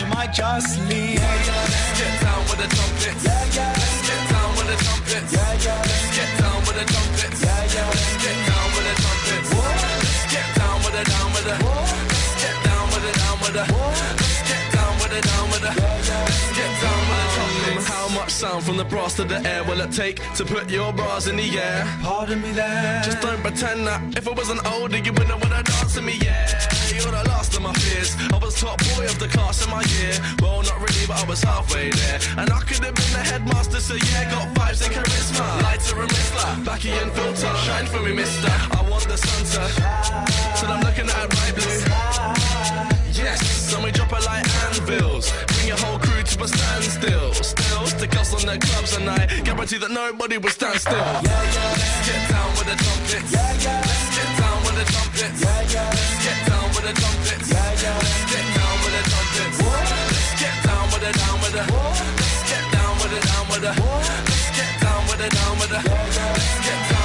she 0.00 0.06
might 0.06 0.32
just 0.32 0.80
leave. 0.88 1.20
Let's 1.20 2.00
get 2.00 2.14
down 2.24 2.40
with 2.48 2.58
the 2.62 2.68
trumpets. 2.74 3.24
Yeah, 3.24 3.44
yeah. 3.56 3.72
Let's 3.76 4.00
get 4.08 4.22
down 4.32 4.50
with 4.56 4.68
the 4.72 4.76
trumpets. 4.84 5.32
Yeah, 5.32 5.64
yeah. 5.64 5.82
Let's 5.84 6.16
get 6.16 6.30
down 6.40 6.58
with 6.64 6.76
the 6.80 6.84
trumpets. 6.92 7.40
Yeah, 7.44 7.74
yeah. 7.74 7.86
Let's 7.92 8.16
get 8.24 8.38
down 8.48 8.66
with 8.74 8.86
the 8.88 8.94
trumpets. 9.02 9.50
Let's 9.60 10.24
get 10.32 10.48
down 10.56 10.76
with 10.80 10.94
the 10.96 11.04
down 11.12 11.28
with 11.34 11.44
the. 11.44 11.56
Let's 11.60 12.32
get 12.40 12.56
down 12.64 12.84
with 12.92 13.04
the 13.04 13.12
down 13.20 13.36
with 13.44 13.52
the. 13.52 13.64
Let's 13.68 14.40
get 14.48 14.64
down 14.72 14.92
with 15.00 15.10
the 15.12 15.20
down 15.20 15.46
with 15.52 15.62
the. 15.68 15.72
Let's 15.76 16.48
get 16.56 16.72
down 16.80 16.99
How 17.78 18.08
much 18.14 18.30
sound 18.30 18.64
from 18.64 18.76
the 18.76 18.84
brass 18.84 19.14
to 19.16 19.24
the 19.24 19.40
air 19.48 19.62
will 19.64 19.80
it 19.80 19.92
take 19.92 20.16
to 20.34 20.44
put 20.44 20.70
your 20.70 20.92
bras 20.92 21.26
in 21.26 21.36
the 21.36 21.58
air? 21.58 21.84
Pardon 22.02 22.40
me 22.42 22.52
there. 22.52 23.02
Just 23.04 23.20
don't 23.20 23.40
pretend 23.40 23.86
that 23.86 24.16
if 24.16 24.26
I 24.28 24.32
wasn't 24.32 24.64
older, 24.72 24.98
you 24.98 25.12
wouldn't 25.12 25.40
wanna 25.40 25.62
dance 25.62 25.94
to 25.94 26.02
me, 26.02 26.18
yeah. 26.22 26.48
You're 26.92 27.12
the 27.12 27.28
last 27.28 27.54
of 27.56 27.62
my 27.62 27.72
fears. 27.74 28.16
I 28.32 28.38
was 28.38 28.60
top 28.60 28.78
boy 28.94 29.04
of 29.04 29.18
the 29.18 29.28
class 29.28 29.64
in 29.64 29.70
my 29.70 29.82
year. 29.82 30.14
Well, 30.40 30.62
not 30.62 30.78
really, 30.80 31.06
but 31.06 31.22
I 31.22 31.28
was 31.28 31.42
halfway 31.42 31.90
there. 31.90 32.18
And 32.36 32.50
I 32.50 32.60
could 32.60 32.84
have 32.84 32.94
been 32.94 33.12
the 33.12 33.24
headmaster, 33.30 33.80
so 33.80 33.94
yeah, 33.94 34.30
got 34.30 34.48
vibes 34.54 34.84
and 34.84 34.94
charisma. 34.94 35.62
Lighter 35.62 36.00
and 36.00 36.10
mistler, 36.10 36.64
backy 36.64 36.90
and 36.90 37.12
filter. 37.12 37.54
Shine 37.64 37.86
for 37.86 38.00
me, 38.00 38.12
mister. 38.12 38.50
I 38.50 38.86
want 38.90 39.04
the 39.08 39.16
sun 39.16 39.42
to. 39.52 40.56
So 40.56 40.66
I'm 40.66 40.82
looking 40.82 41.08
at 41.08 41.24
it 41.24 41.40
right 41.40 41.54
blue. 41.54 42.99
And 43.30 43.84
we 43.84 43.90
drop 43.92 44.12
it 44.12 44.24
like 44.26 44.44
anvils. 44.66 45.30
Bring 45.46 45.68
your 45.68 45.78
whole 45.78 45.98
crew 45.98 46.22
to 46.22 46.42
a 46.42 46.48
standstill. 46.48 47.34
Still, 47.34 47.86
stick 47.86 48.16
us 48.16 48.34
on 48.34 48.42
the 48.42 48.58
clubs 48.58 48.96
and 48.96 49.08
I 49.08 49.26
guarantee 49.44 49.78
that 49.78 49.90
nobody 49.90 50.38
will 50.38 50.50
stand 50.50 50.80
still. 50.80 50.98
Yeah, 50.98 51.22
yeah. 51.22 51.78
Let's 51.78 52.10
get 52.10 52.22
down 52.30 52.50
with 52.58 52.66
the 52.66 52.76
trumpets. 52.82 53.30
Yeah, 53.30 53.52
yeah. 53.62 53.80
Let's 53.86 54.10
get 54.16 54.30
down 54.40 54.58
with 54.66 54.76
the 54.80 54.84
trumpets. 54.90 55.40
Yeah, 55.42 55.62
yeah. 55.70 55.86
Let's 55.94 56.18
get 56.26 56.38
down 56.50 56.66
with 56.74 56.84
the 56.90 56.94
trumpets. 56.98 57.48
Yeah, 57.50 57.82
yeah. 57.82 58.02
Let's 58.02 58.26
get 58.34 58.46
down 58.58 58.76
with 58.82 58.94
the 58.98 59.02
trumpets. 59.10 59.58
Let's 59.62 60.34
get 60.42 60.56
down 60.66 60.84
with 60.90 61.02
the 61.06 61.12
down 61.14 61.36
with 61.38 61.54
the. 61.54 61.64
Let's 61.70 62.42
get 62.50 62.64
down 62.74 62.94
with 62.98 63.12
the 63.14 63.20
down 63.30 63.44
with 63.46 63.62
the. 63.62 63.72
Let's 63.78 64.50
get 64.58 64.72
down 64.82 65.00
with 65.06 65.20
the 65.22 65.28
down 65.30 65.54
with 65.62 65.70
the. 65.70 65.80
Let's 65.86 66.58
get 66.66 66.80
down 66.90 66.99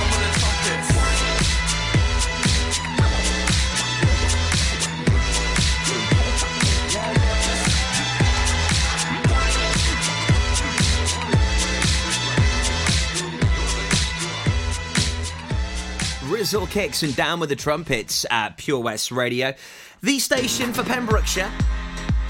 Rizzle 16.36 16.70
kicks 16.70 17.02
and 17.02 17.16
down 17.16 17.40
with 17.40 17.48
the 17.48 17.56
trumpets 17.56 18.26
at 18.30 18.58
Pure 18.58 18.82
West 18.82 19.10
Radio, 19.10 19.54
the 20.02 20.20
station 20.20 20.74
for 20.74 20.84
Pembrokeshire. 20.84 21.50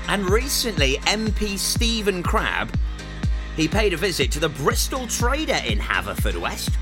And 0.07 0.29
recently, 0.29 0.97
MP 1.07 1.57
Stephen 1.57 2.21
Crabb, 2.21 2.71
he 3.55 3.67
paid 3.67 3.93
a 3.93 3.97
visit 3.97 4.31
to 4.33 4.39
the 4.39 4.49
Bristol 4.49 5.07
Trader 5.07 5.59
in 5.65 5.79
Haverfordwest. 5.79 6.75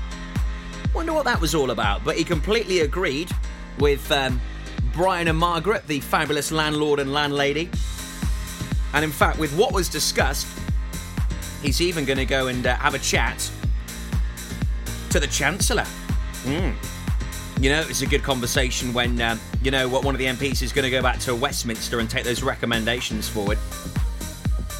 Wonder 0.92 1.14
what 1.14 1.24
that 1.24 1.40
was 1.40 1.54
all 1.54 1.70
about, 1.70 2.04
but 2.04 2.18
he 2.18 2.24
completely 2.24 2.80
agreed 2.80 3.30
with 3.78 4.12
um, 4.12 4.38
Brian 4.92 5.26
and 5.26 5.38
Margaret, 5.38 5.86
the 5.86 6.00
fabulous 6.00 6.52
landlord 6.52 7.00
and 7.00 7.14
landlady. 7.14 7.70
And 8.92 9.02
in 9.02 9.10
fact, 9.10 9.38
with 9.38 9.56
what 9.56 9.72
was 9.72 9.88
discussed, 9.88 10.46
he's 11.62 11.80
even 11.80 12.04
going 12.04 12.18
to 12.18 12.26
go 12.26 12.48
and 12.48 12.66
uh, 12.66 12.76
have 12.76 12.92
a 12.92 12.98
chat 12.98 13.50
to 15.08 15.18
the 15.18 15.26
Chancellor. 15.26 15.86
Mm. 16.42 16.74
You 17.60 17.70
know, 17.70 17.80
it's 17.80 18.02
a 18.02 18.06
good 18.06 18.22
conversation 18.22 18.92
when, 18.92 19.20
uh, 19.20 19.38
you 19.62 19.70
know, 19.70 19.88
what 19.88 20.04
one 20.04 20.14
of 20.14 20.18
the 20.18 20.26
MPs 20.26 20.62
is 20.62 20.72
going 20.72 20.84
to 20.84 20.90
go 20.90 21.00
back 21.00 21.18
to 21.20 21.34
Westminster 21.34 22.00
and 22.00 22.10
take 22.10 22.24
those 22.24 22.42
recommendations 22.42 23.28
forward. 23.28 23.58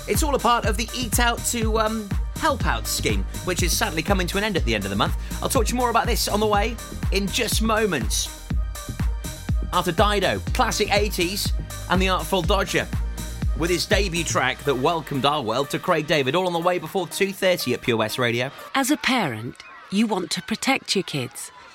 It's 0.07 0.23
all 0.23 0.35
a 0.35 0.39
part 0.39 0.67
of 0.67 0.77
the 0.77 0.89
Eat 0.95 1.19
Out 1.19 1.39
to 1.47 1.79
um, 1.79 2.09
Help 2.37 2.67
Out 2.67 2.87
scheme, 2.87 3.25
which 3.45 3.63
is 3.63 3.75
sadly 3.75 4.03
coming 4.03 4.27
to 4.27 4.39
an 4.39 4.45
end 4.45 4.57
at 4.57 4.65
the 4.65 4.75
end 4.75 4.85
of 4.85 4.91
the 4.91 4.97
month. 4.97 5.17
I'll 5.43 5.49
talk 5.49 5.67
to 5.67 5.73
you 5.73 5.79
more 5.79 5.89
about 5.89 6.07
this 6.07 6.29
on 6.29 6.41
the 6.41 6.47
way 6.47 6.77
in 7.13 7.27
just 7.27 7.63
moments. 7.63 8.29
After 9.73 9.93
Dido, 9.93 10.41
classic 10.53 10.89
80s, 10.89 11.53
and 11.91 12.01
the 12.03 12.09
Artful 12.09 12.43
Dodger, 12.43 12.87
with 13.59 13.71
his 13.71 13.87
debut 13.87 14.25
track 14.25 14.63
that 14.65 14.75
welcomed 14.75 15.25
our 15.25 15.43
world 15.43 15.71
to 15.71 15.79
Craig 15.79 16.07
David, 16.07 16.35
all 16.35 16.47
on 16.47 16.53
the 16.53 16.59
way 16.59 16.79
before 16.79 17.07
2.30 17.07 17.75
at 17.75 17.83
Pure 17.83 17.97
West 17.97 18.19
Radio. 18.19 18.51
As 18.75 18.91
a 18.91 18.97
parent, 18.97 19.63
you 19.91 20.07
want 20.07 20.31
to 20.33 20.43
protect 20.43 20.95
your 20.95 21.05
kids. 21.05 21.51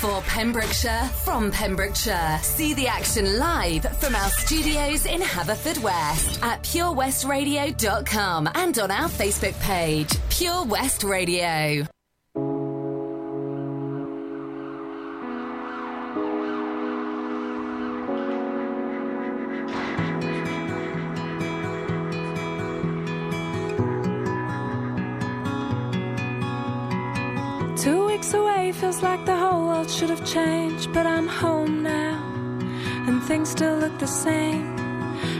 For 0.00 0.20
Pembrokeshire, 0.22 1.08
from 1.24 1.50
Pembrokeshire. 1.50 2.38
See 2.42 2.74
the 2.74 2.86
action 2.86 3.38
live 3.38 3.84
from 3.98 4.14
our 4.14 4.28
studios 4.28 5.06
in 5.06 5.20
Haverfordwest 5.20 6.42
at 6.42 6.62
purewestradio.com 6.62 8.50
and 8.54 8.78
on 8.78 8.90
our 8.90 9.08
Facebook 9.08 9.58
page, 9.60 10.10
Pure 10.28 10.64
West 10.64 11.04
Radio. 11.04 11.86
Two 27.76 28.06
weeks 28.06 28.32
away 28.32 28.72
feels 28.72 29.02
like 29.02 29.24
the 29.26 29.33
world 29.84 29.98
should 29.98 30.10
have 30.10 30.24
changed, 30.24 30.92
but 30.92 31.06
I'm 31.06 31.28
home 31.28 31.82
now, 31.82 32.16
and 33.06 33.22
things 33.22 33.50
still 33.50 33.76
look 33.76 33.98
the 33.98 34.06
same. 34.06 34.76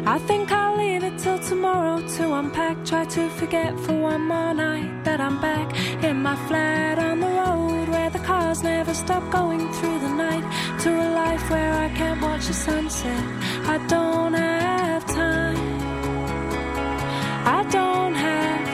I 0.06 0.18
think 0.18 0.52
I'll 0.52 0.76
leave 0.76 1.02
it 1.02 1.18
till 1.18 1.38
tomorrow 1.38 2.06
to 2.16 2.34
unpack. 2.34 2.84
Try 2.84 3.04
to 3.06 3.28
forget 3.30 3.78
for 3.80 3.94
one 3.94 4.22
more 4.22 4.52
night 4.52 5.04
that 5.04 5.20
I'm 5.20 5.40
back 5.40 5.68
in 6.04 6.22
my 6.22 6.36
flat 6.48 6.98
on 6.98 7.20
the 7.20 7.28
road 7.28 7.88
where 7.88 8.10
the 8.10 8.18
cars 8.18 8.62
never 8.62 8.92
stop 8.92 9.22
going 9.30 9.72
through 9.72 9.98
the 10.00 10.12
night 10.26 10.44
to 10.82 10.90
a 10.90 11.08
life 11.22 11.50
where 11.50 11.72
I 11.72 11.88
can't 11.98 12.20
watch 12.20 12.46
the 12.46 12.54
sunset. 12.54 13.24
I 13.74 13.78
don't 13.88 14.34
have 14.34 15.06
time. 15.06 15.64
I 17.58 17.60
don't 17.70 18.14
have 18.14 18.73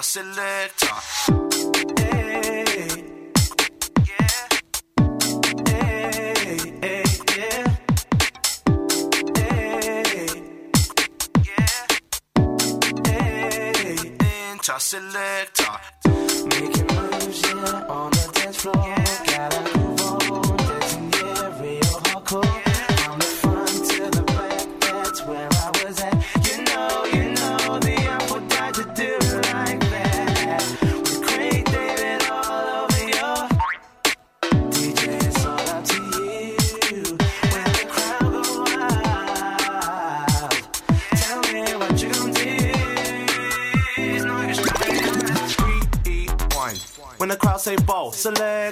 Enter 0.00 0.77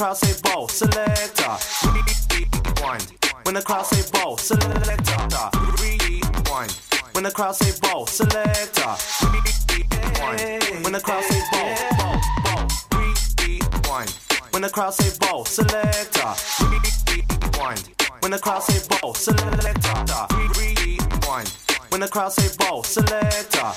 Crowd 0.00 0.16
say 0.16 0.40
ball, 0.40 0.66
selector. 0.66 1.56
Rewind. 1.84 3.12
When 3.42 3.54
the 3.54 3.60
crowd 3.60 3.84
say 3.84 4.10
ball, 4.10 4.38
selector. 4.38 5.50
Rewind. 5.76 6.72
When 7.12 7.24
the 7.24 7.30
crowd 7.30 7.54
say 7.54 7.78
ball, 7.82 8.06
selector. 8.06 8.96
Rewind. 9.28 10.84
When 10.84 10.94
the 10.94 11.00
crowd 11.04 11.22
say 11.24 11.42
ball, 11.52 11.76
ball, 11.98 12.18
ball. 12.44 12.68
Rewind. 12.96 14.10
When 14.52 14.62
the 14.62 14.70
crowd 14.70 14.94
say 14.94 15.14
ball, 15.20 15.44
selector. 15.44 16.32
Rewind. 16.64 17.90
When 18.20 18.30
the 18.30 18.38
crowd 18.38 18.62
say 18.62 18.80
ball, 18.88 19.12
selector. 19.12 20.26
Rewind. 20.56 21.59
When 21.90 22.00
the 22.00 22.08
crowd 22.08 22.32
say 22.32 22.48
ball, 22.56 22.84
selector. 22.84 23.72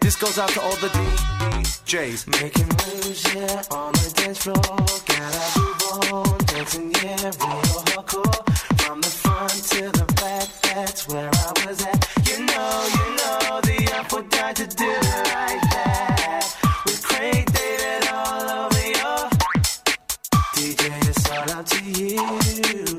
This 0.00 0.16
goes 0.16 0.38
out 0.38 0.48
to 0.50 0.60
all 0.62 0.76
the 0.76 0.88
DJs. 0.88 2.26
Making 2.40 2.68
moves, 2.68 3.34
yeah, 3.34 3.62
on 3.70 3.92
the 3.92 4.12
dance 4.16 4.38
floor. 4.38 4.54
Gotta 4.56 5.60
move 5.60 6.12
on, 6.12 6.38
dancing, 6.46 6.90
yeah, 7.02 7.24
real 7.24 7.84
hardcore. 7.92 8.80
From 8.80 9.02
the 9.02 9.08
front 9.08 9.52
to 9.52 9.90
the 9.92 10.06
back, 10.14 10.48
that's 10.62 11.06
where 11.08 11.30
I 11.30 11.66
was 11.66 11.82
at. 11.84 12.08
You 12.26 12.38
know, 12.46 12.88
you 12.96 13.06
know, 13.18 13.60
the 13.60 13.92
apple 13.94 14.22
died 14.22 14.56
to 14.56 14.66
do 14.66 14.88
it 14.88 15.04
like 15.34 15.60
that. 15.76 16.56
Craig 17.02 17.52
David 17.52 18.08
all 18.08 18.48
over 18.64 18.86
your 18.96 19.28
DJ, 20.56 20.88
it's 21.06 21.30
all 21.30 21.50
up 21.50 21.66
to 21.66 21.84
you. 21.84 22.97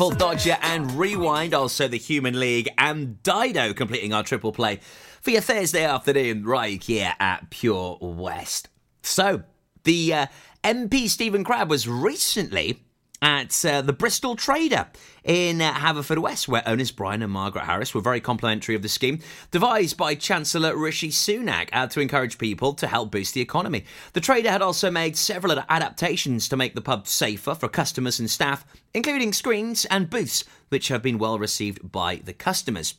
Artful 0.00 0.16
Dodger 0.16 0.56
and 0.62 0.90
Rewind, 0.92 1.52
also 1.52 1.86
the 1.86 1.98
Human 1.98 2.40
League 2.40 2.70
and 2.78 3.22
Dido 3.22 3.74
completing 3.74 4.14
our 4.14 4.22
triple 4.22 4.50
play 4.50 4.80
for 5.20 5.28
your 5.28 5.42
Thursday 5.42 5.84
afternoon 5.84 6.46
right 6.46 6.82
here 6.82 7.12
at 7.20 7.50
Pure 7.50 7.98
West. 8.00 8.70
So, 9.02 9.42
the 9.84 10.14
uh, 10.14 10.26
MP 10.64 11.06
Stephen 11.06 11.44
Crabb 11.44 11.68
was 11.68 11.86
recently 11.86 12.82
at 13.22 13.64
uh, 13.64 13.82
the 13.82 13.92
Bristol 13.92 14.36
Trader 14.36 14.86
in 15.24 15.60
uh, 15.60 15.72
Haverfordwest, 15.74 16.48
where 16.48 16.62
owners 16.66 16.90
Brian 16.90 17.22
and 17.22 17.32
Margaret 17.32 17.64
Harris 17.64 17.94
were 17.94 18.00
very 18.00 18.20
complimentary 18.20 18.74
of 18.74 18.82
the 18.82 18.88
scheme, 18.88 19.20
devised 19.50 19.96
by 19.96 20.14
Chancellor 20.14 20.76
Rishi 20.76 21.10
Sunak 21.10 21.68
uh, 21.72 21.86
to 21.88 22.00
encourage 22.00 22.38
people 22.38 22.72
to 22.74 22.86
help 22.86 23.10
boost 23.10 23.34
the 23.34 23.40
economy. 23.40 23.84
The 24.14 24.20
Trader 24.20 24.50
had 24.50 24.62
also 24.62 24.90
made 24.90 25.16
several 25.16 25.58
ad- 25.58 25.66
adaptations 25.68 26.48
to 26.48 26.56
make 26.56 26.74
the 26.74 26.80
pub 26.80 27.06
safer 27.06 27.54
for 27.54 27.68
customers 27.68 28.18
and 28.18 28.30
staff, 28.30 28.64
including 28.94 29.32
screens 29.32 29.84
and 29.86 30.10
booths, 30.10 30.44
which 30.68 30.88
have 30.88 31.02
been 31.02 31.18
well 31.18 31.38
received 31.38 31.92
by 31.92 32.16
the 32.16 32.32
customers. 32.32 32.94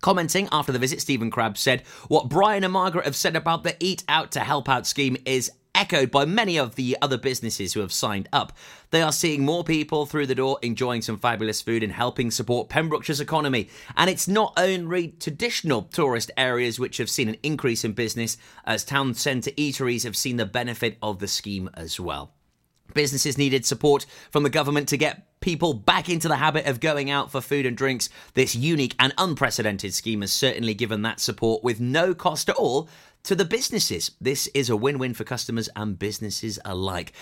Commenting 0.00 0.48
after 0.52 0.70
the 0.70 0.78
visit, 0.78 1.00
Stephen 1.00 1.30
Crabb 1.30 1.58
said, 1.58 1.82
What 2.06 2.28
Brian 2.28 2.62
and 2.62 2.72
Margaret 2.72 3.04
have 3.04 3.16
said 3.16 3.34
about 3.34 3.64
the 3.64 3.76
Eat 3.80 4.04
Out 4.08 4.30
to 4.32 4.40
Help 4.40 4.68
Out 4.68 4.86
scheme 4.86 5.16
is 5.24 5.50
echoed 5.78 6.10
by 6.10 6.24
many 6.24 6.58
of 6.58 6.74
the 6.74 6.96
other 7.00 7.16
businesses 7.16 7.72
who 7.72 7.80
have 7.80 7.92
signed 7.92 8.28
up. 8.32 8.52
They 8.90 9.00
are 9.00 9.12
seeing 9.12 9.44
more 9.44 9.62
people 9.62 10.06
through 10.06 10.26
the 10.26 10.34
door 10.34 10.58
enjoying 10.60 11.02
some 11.02 11.18
fabulous 11.18 11.62
food 11.62 11.84
and 11.84 11.92
helping 11.92 12.32
support 12.32 12.68
Pembrokeshire's 12.68 13.20
economy. 13.20 13.68
And 13.96 14.10
it's 14.10 14.26
not 14.26 14.52
only 14.56 15.14
traditional 15.20 15.82
tourist 15.82 16.32
areas 16.36 16.80
which 16.80 16.96
have 16.96 17.08
seen 17.08 17.28
an 17.28 17.36
increase 17.44 17.84
in 17.84 17.92
business, 17.92 18.36
as 18.64 18.84
town 18.84 19.14
centre 19.14 19.52
eateries 19.52 20.02
have 20.02 20.16
seen 20.16 20.36
the 20.36 20.46
benefit 20.46 20.98
of 21.00 21.20
the 21.20 21.28
scheme 21.28 21.70
as 21.74 22.00
well. 22.00 22.32
Businesses 22.94 23.38
needed 23.38 23.66
support 23.66 24.06
from 24.30 24.42
the 24.42 24.50
government 24.50 24.88
to 24.88 24.96
get 24.96 25.26
people 25.40 25.74
back 25.74 26.08
into 26.08 26.28
the 26.28 26.36
habit 26.36 26.66
of 26.66 26.80
going 26.80 27.10
out 27.10 27.30
for 27.30 27.40
food 27.40 27.66
and 27.66 27.76
drinks. 27.76 28.08
This 28.34 28.54
unique 28.54 28.94
and 28.98 29.14
unprecedented 29.18 29.94
scheme 29.94 30.20
has 30.22 30.32
certainly 30.32 30.74
given 30.74 31.02
that 31.02 31.20
support 31.20 31.62
with 31.62 31.80
no 31.80 32.14
cost 32.14 32.48
at 32.48 32.56
all 32.56 32.88
to 33.24 33.34
the 33.34 33.44
businesses. 33.44 34.12
This 34.20 34.46
is 34.48 34.70
a 34.70 34.76
win 34.76 34.98
win 34.98 35.14
for 35.14 35.24
customers 35.24 35.68
and 35.76 35.98
businesses 35.98 36.58
alike. 36.64 37.12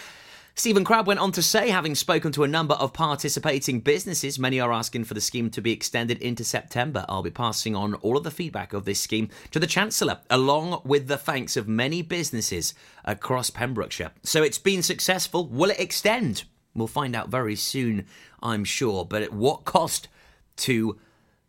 Stephen 0.58 0.84
Crabb 0.84 1.06
went 1.06 1.20
on 1.20 1.32
to 1.32 1.42
say, 1.42 1.68
having 1.68 1.94
spoken 1.94 2.32
to 2.32 2.42
a 2.42 2.48
number 2.48 2.74
of 2.76 2.94
participating 2.94 3.78
businesses, 3.78 4.38
many 4.38 4.58
are 4.58 4.72
asking 4.72 5.04
for 5.04 5.12
the 5.12 5.20
scheme 5.20 5.50
to 5.50 5.60
be 5.60 5.70
extended 5.70 6.16
into 6.22 6.44
September. 6.44 7.04
I'll 7.10 7.22
be 7.22 7.30
passing 7.30 7.76
on 7.76 7.92
all 7.96 8.16
of 8.16 8.24
the 8.24 8.30
feedback 8.30 8.72
of 8.72 8.86
this 8.86 8.98
scheme 8.98 9.28
to 9.50 9.58
the 9.58 9.66
Chancellor, 9.66 10.20
along 10.30 10.80
with 10.82 11.08
the 11.08 11.18
thanks 11.18 11.58
of 11.58 11.68
many 11.68 12.00
businesses 12.00 12.72
across 13.04 13.50
Pembrokeshire. 13.50 14.12
So 14.22 14.42
it's 14.42 14.56
been 14.56 14.82
successful. 14.82 15.46
Will 15.46 15.68
it 15.68 15.78
extend? 15.78 16.44
We'll 16.74 16.86
find 16.86 17.14
out 17.14 17.28
very 17.28 17.54
soon, 17.54 18.06
I'm 18.42 18.64
sure. 18.64 19.04
But 19.04 19.20
at 19.20 19.34
what 19.34 19.66
cost 19.66 20.08
to 20.56 20.98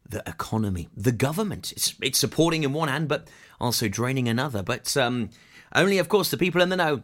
the 0.06 0.22
economy, 0.28 0.90
the 0.98 1.14
government? 1.14 1.72
It's, 1.72 1.96
it's 2.02 2.20
supporting 2.20 2.64
in 2.64 2.74
one 2.74 2.90
hand, 2.90 3.08
but 3.08 3.30
also 3.58 3.88
draining 3.88 4.28
another. 4.28 4.62
But 4.62 4.98
um, 4.98 5.30
only, 5.74 5.98
of 5.98 6.10
course, 6.10 6.30
the 6.30 6.36
people 6.36 6.62
in 6.62 6.68
the 6.68 6.76
know 6.76 7.04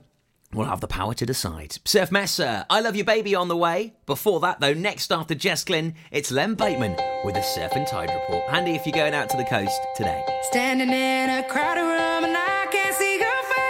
will 0.53 0.65
have 0.65 0.81
the 0.81 0.87
power 0.87 1.13
to 1.13 1.25
decide. 1.25 1.77
Surf 1.85 2.11
Mesa, 2.11 2.65
I 2.69 2.79
Love 2.79 2.95
You 2.95 3.03
Baby 3.03 3.35
on 3.35 3.47
the 3.47 3.57
way. 3.57 3.93
Before 4.05 4.39
that, 4.41 4.59
though, 4.59 4.73
next 4.73 5.11
after 5.11 5.35
Jess 5.35 5.63
Glynne, 5.63 5.95
it's 6.11 6.31
Len 6.31 6.55
Bateman 6.55 6.95
with 7.23 7.35
a 7.35 7.43
Surf 7.43 7.73
and 7.75 7.87
Tide 7.87 8.09
Report. 8.13 8.43
Handy 8.49 8.75
if 8.75 8.85
you're 8.85 8.93
going 8.93 9.13
out 9.13 9.29
to 9.29 9.37
the 9.37 9.45
coast 9.45 9.79
today. 9.95 10.23
Standing 10.43 10.89
in 10.89 11.29
a 11.29 11.43
crowded 11.47 11.81
room 11.81 12.23
and 12.25 12.35
I 12.37 12.67
can't 12.71 12.95
see 12.95 13.19
your 13.19 13.43
face. 13.53 13.63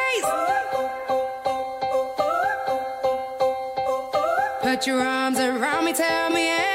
Put 4.61 4.87
your 4.87 5.01
arms 5.01 5.39
around 5.39 5.85
me, 5.85 5.93
tell 5.93 6.29
me 6.31 6.47
everything's 6.49 6.72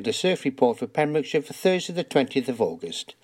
The 0.00 0.12
surf 0.12 0.44
report 0.44 0.78
for 0.78 0.86
Pembrokeshire 0.86 1.42
for 1.42 1.52
Thursday 1.52 1.92
the 1.92 2.04
20th 2.04 2.48
of 2.48 2.60
August. 2.60 3.14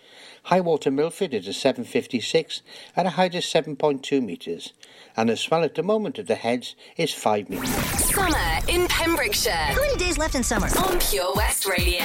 High 0.45 0.61
water 0.61 0.91
Milford 0.91 1.35
is 1.35 1.49
at 1.49 1.77
7.56 1.77 2.63
at 2.97 3.07
a 3.07 3.11
height 3.11 3.35
of 3.35 3.43
7.2 3.43 4.23
metres, 4.23 4.73
and 5.17 5.29
the 5.29 5.37
swell 5.37 5.65
at 5.65 5.75
the 5.75 5.83
moment 5.83 6.19
at 6.19 6.27
the 6.27 6.35
heads 6.35 6.75
is 6.97 7.13
5 7.13 7.51
metres. 7.51 7.71
Summer 7.71 8.59
in 8.69 8.87
Pembrokeshire. 8.89 9.53
How 9.53 9.81
many 9.81 9.97
days 9.97 10.19
left 10.19 10.35
in 10.35 10.43
summer? 10.43 10.69
On 10.79 10.99
Pure 10.99 11.35
West 11.35 11.67
Radio. 11.67 12.05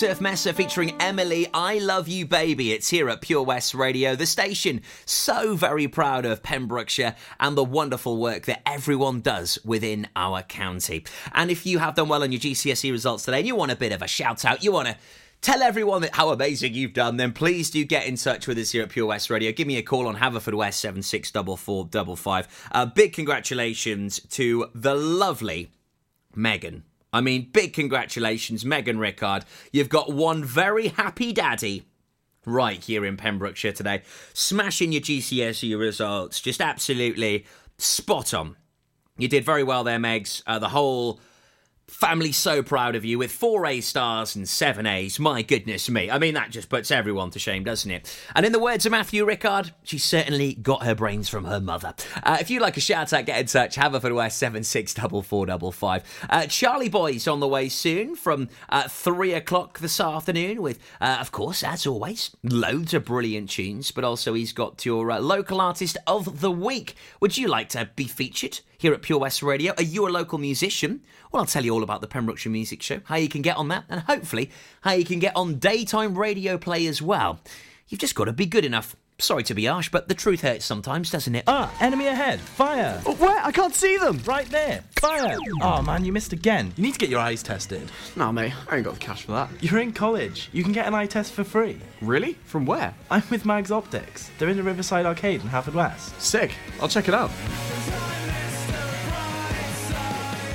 Surf 0.00 0.22
Mesa 0.22 0.54
featuring 0.54 0.96
Emilee, 0.98 1.46
I 1.52 1.78
Love 1.78 2.08
You 2.08 2.24
Baby. 2.24 2.72
It's 2.72 2.88
here 2.88 3.10
at 3.10 3.20
Pure 3.20 3.42
West 3.42 3.74
Radio, 3.74 4.16
the 4.16 4.24
station 4.24 4.80
so 5.04 5.54
very 5.54 5.88
proud 5.88 6.24
of 6.24 6.42
Pembrokeshire 6.42 7.14
and 7.38 7.54
the 7.54 7.64
wonderful 7.64 8.16
work 8.16 8.46
that 8.46 8.66
everyone 8.66 9.20
does 9.20 9.58
within 9.62 10.08
our 10.16 10.40
county. 10.40 11.04
And 11.34 11.50
if 11.50 11.66
you 11.66 11.80
have 11.80 11.96
done 11.96 12.08
well 12.08 12.22
on 12.22 12.32
your 12.32 12.40
GCSE 12.40 12.90
results 12.90 13.26
today 13.26 13.40
and 13.40 13.46
you 13.46 13.54
want 13.54 13.72
a 13.72 13.76
bit 13.76 13.92
of 13.92 14.00
a 14.00 14.08
shout 14.08 14.46
out, 14.46 14.64
you 14.64 14.72
want 14.72 14.88
to 14.88 14.96
Tell 15.42 15.62
everyone 15.62 16.00
that 16.00 16.14
how 16.14 16.30
amazing 16.30 16.72
you've 16.72 16.94
done, 16.94 17.18
then 17.18 17.32
please 17.32 17.70
do 17.70 17.84
get 17.84 18.06
in 18.06 18.16
touch 18.16 18.46
with 18.46 18.56
us 18.56 18.72
here 18.72 18.82
at 18.82 18.90
Pure 18.90 19.06
West 19.06 19.28
Radio. 19.28 19.52
Give 19.52 19.66
me 19.66 19.76
a 19.76 19.82
call 19.82 20.06
on 20.06 20.16
Haverfordwest 20.16 20.74
764455. 20.74 22.68
Uh, 22.72 22.86
big 22.86 23.12
congratulations 23.14 24.20
to 24.30 24.66
the 24.74 24.94
lovely 24.94 25.72
Megan. 26.34 26.84
I 27.12 27.20
mean, 27.20 27.50
big 27.52 27.72
congratulations, 27.72 28.64
Megan 28.64 28.98
Rickard. 28.98 29.44
You've 29.72 29.88
got 29.88 30.12
one 30.12 30.44
very 30.44 30.88
happy 30.88 31.32
daddy 31.32 31.84
right 32.46 32.82
here 32.82 33.04
in 33.04 33.16
Pembrokeshire 33.16 33.72
today. 33.72 34.02
Smashing 34.32 34.92
your 34.92 35.02
GCSE 35.02 35.78
results. 35.78 36.40
Just 36.40 36.60
absolutely 36.60 37.44
spot 37.78 38.32
on. 38.32 38.56
You 39.18 39.28
did 39.28 39.44
very 39.44 39.64
well 39.64 39.84
there, 39.84 39.98
Megs. 39.98 40.42
Uh, 40.46 40.58
the 40.58 40.68
whole 40.68 41.20
family 41.90 42.32
so 42.32 42.62
proud 42.62 42.94
of 42.94 43.04
you 43.04 43.18
with 43.18 43.32
four 43.32 43.66
A 43.66 43.80
stars 43.80 44.36
and 44.36 44.48
seven 44.48 44.86
A's. 44.86 45.18
My 45.18 45.42
goodness 45.42 45.90
me. 45.90 46.10
I 46.10 46.18
mean, 46.18 46.34
that 46.34 46.50
just 46.50 46.68
puts 46.68 46.90
everyone 46.90 47.30
to 47.30 47.38
shame, 47.38 47.64
doesn't 47.64 47.90
it? 47.90 48.18
And 48.34 48.46
in 48.46 48.52
the 48.52 48.58
words 48.58 48.86
of 48.86 48.92
Matthew 48.92 49.24
Rickard, 49.24 49.72
she 49.82 49.98
certainly 49.98 50.54
got 50.54 50.84
her 50.84 50.94
brains 50.94 51.28
from 51.28 51.44
her 51.44 51.60
mother. 51.60 51.94
Uh, 52.22 52.38
if 52.40 52.48
you'd 52.48 52.62
like 52.62 52.76
a 52.76 52.80
shout 52.80 53.12
out, 53.12 53.26
get 53.26 53.40
in 53.40 53.46
touch. 53.46 53.76
Haverfordwest 53.76 54.32
764455. 54.32 56.26
Uh, 56.30 56.46
Charlie 56.46 56.88
Boy's 56.88 57.28
on 57.28 57.40
the 57.40 57.48
way 57.48 57.68
soon 57.68 58.16
from 58.16 58.48
uh, 58.68 58.88
three 58.88 59.34
o'clock 59.34 59.80
this 59.80 60.00
afternoon 60.00 60.62
with, 60.62 60.78
uh, 61.00 61.18
of 61.20 61.32
course, 61.32 61.62
as 61.62 61.86
always, 61.86 62.30
loads 62.42 62.94
of 62.94 63.04
brilliant 63.04 63.50
tunes, 63.50 63.90
but 63.90 64.04
also 64.04 64.34
he's 64.34 64.52
got 64.52 64.86
your 64.86 65.10
uh, 65.10 65.18
local 65.18 65.60
artist 65.60 65.96
of 66.06 66.40
the 66.40 66.50
week. 66.50 66.94
Would 67.20 67.36
you 67.36 67.48
like 67.48 67.68
to 67.70 67.90
be 67.96 68.04
featured? 68.04 68.60
here 68.80 68.94
at 68.94 69.02
Pure 69.02 69.18
West 69.18 69.42
Radio. 69.42 69.74
Are 69.76 69.82
you 69.82 70.08
a 70.08 70.10
local 70.10 70.38
musician? 70.38 71.02
Well, 71.32 71.40
I'll 71.42 71.46
tell 71.46 71.64
you 71.64 71.72
all 71.72 71.82
about 71.84 72.00
the 72.00 72.08
Pembrokeshire 72.08 72.50
Music 72.50 72.82
Show, 72.82 73.00
how 73.04 73.16
you 73.16 73.28
can 73.28 73.42
get 73.42 73.56
on 73.56 73.68
that, 73.68 73.84
and 73.88 74.00
hopefully 74.00 74.50
how 74.80 74.92
you 74.92 75.04
can 75.04 75.20
get 75.20 75.36
on 75.36 75.58
daytime 75.58 76.18
radio 76.18 76.58
play 76.58 76.86
as 76.86 77.00
well. 77.00 77.40
You've 77.88 78.00
just 78.00 78.14
got 78.14 78.24
to 78.24 78.32
be 78.32 78.46
good 78.46 78.64
enough. 78.64 78.96
Sorry 79.18 79.42
to 79.44 79.54
be 79.54 79.66
harsh, 79.66 79.90
but 79.90 80.08
the 80.08 80.14
truth 80.14 80.40
hurts 80.40 80.64
sometimes, 80.64 81.10
doesn't 81.10 81.34
it? 81.34 81.44
Ah, 81.46 81.70
enemy 81.78 82.06
ahead. 82.06 82.40
Fire. 82.40 83.02
Oh, 83.04 83.14
where? 83.16 83.44
I 83.44 83.52
can't 83.52 83.74
see 83.74 83.98
them. 83.98 84.18
Right 84.24 84.48
there. 84.48 84.82
Fire. 84.98 85.36
Oh 85.60 85.82
man, 85.82 86.06
you 86.06 86.12
missed 86.12 86.32
again. 86.32 86.72
You 86.76 86.84
need 86.84 86.94
to 86.94 86.98
get 86.98 87.10
your 87.10 87.20
eyes 87.20 87.42
tested. 87.42 87.92
Nah, 88.16 88.32
mate, 88.32 88.54
I 88.68 88.76
ain't 88.76 88.84
got 88.84 88.94
the 88.94 89.00
cash 89.00 89.24
for 89.24 89.32
that. 89.32 89.50
You're 89.60 89.80
in 89.80 89.92
college. 89.92 90.48
You 90.52 90.64
can 90.64 90.72
get 90.72 90.86
an 90.86 90.94
eye 90.94 91.06
test 91.06 91.32
for 91.32 91.44
free. 91.44 91.78
Really? 92.00 92.32
From 92.46 92.64
where? 92.64 92.94
I'm 93.10 93.22
with 93.30 93.44
Mags 93.44 93.70
Optics. 93.70 94.30
They're 94.38 94.48
in 94.48 94.56
the 94.56 94.62
Riverside 94.62 95.04
Arcade 95.04 95.42
in 95.42 95.48
Haverfordwest. 95.48 96.18
Sick. 96.18 96.52
I'll 96.80 96.88
check 96.88 97.06
it 97.06 97.14
out. 97.14 97.30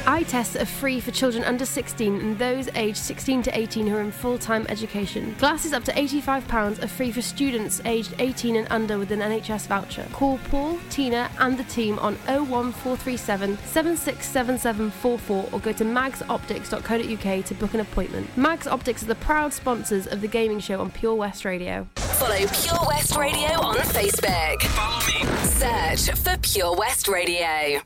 Eye 0.08 0.24
tests 0.24 0.56
are 0.56 0.66
free 0.66 1.00
for 1.00 1.10
children 1.10 1.44
under 1.44 1.66
16 1.66 2.22
and 2.22 2.38
those 2.38 2.70
aged 2.76 2.98
16 2.98 3.42
to 3.44 3.58
18 3.58 3.88
who 3.88 3.96
are 3.96 4.02
in 4.02 4.12
full 4.12 4.38
time 4.38 4.66
education. 4.70 5.36
Glasses 5.40 5.74
up 5.74 5.84
to 5.86 5.92
£85 5.94 6.84
are 6.84 6.88
free 6.88 7.12
for 7.12 7.22
students 7.24 7.82
aged 7.86 8.14
18 8.20 8.56
and 8.56 8.68
under 8.70 9.00
with 9.00 9.12
an 9.12 9.20
NHS 9.22 9.66
voucher. 9.68 10.06
Call 10.14 10.38
Paul, 10.50 10.78
Tina, 10.90 11.30
and 11.40 11.58
the 11.58 11.64
team 11.64 11.98
on 12.00 12.16
01437 12.28 13.58
767744 13.58 15.50
or 15.52 15.60
go 15.60 15.72
to 15.72 15.84
magsoptics.co.uk 15.84 17.46
to 17.46 17.54
book 17.56 17.74
an 17.74 17.80
appointment. 17.80 18.38
Mags 18.38 18.68
Optics 18.68 19.02
are 19.04 19.08
the 19.08 19.16
proud 19.16 19.54
sponsors 19.54 20.06
of 20.06 20.22
the 20.22 20.28
gaming 20.28 20.60
show 20.60 20.80
on 20.80 20.92
Pure 20.92 21.16
West 21.16 21.46
Radio. 21.46 21.88
Follow 21.96 22.36
Pure 22.36 22.88
West 22.88 23.16
Radio 23.16 23.48
on 23.62 23.76
Facebook. 23.78 24.62
Follow 24.62 25.00
me. 25.08 25.26
Search 25.48 26.18
for 26.20 26.38
Pure 26.38 26.76
West 26.78 27.08
Radio. 27.08 27.82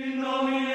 In 0.00 0.20
nomine 0.20 0.67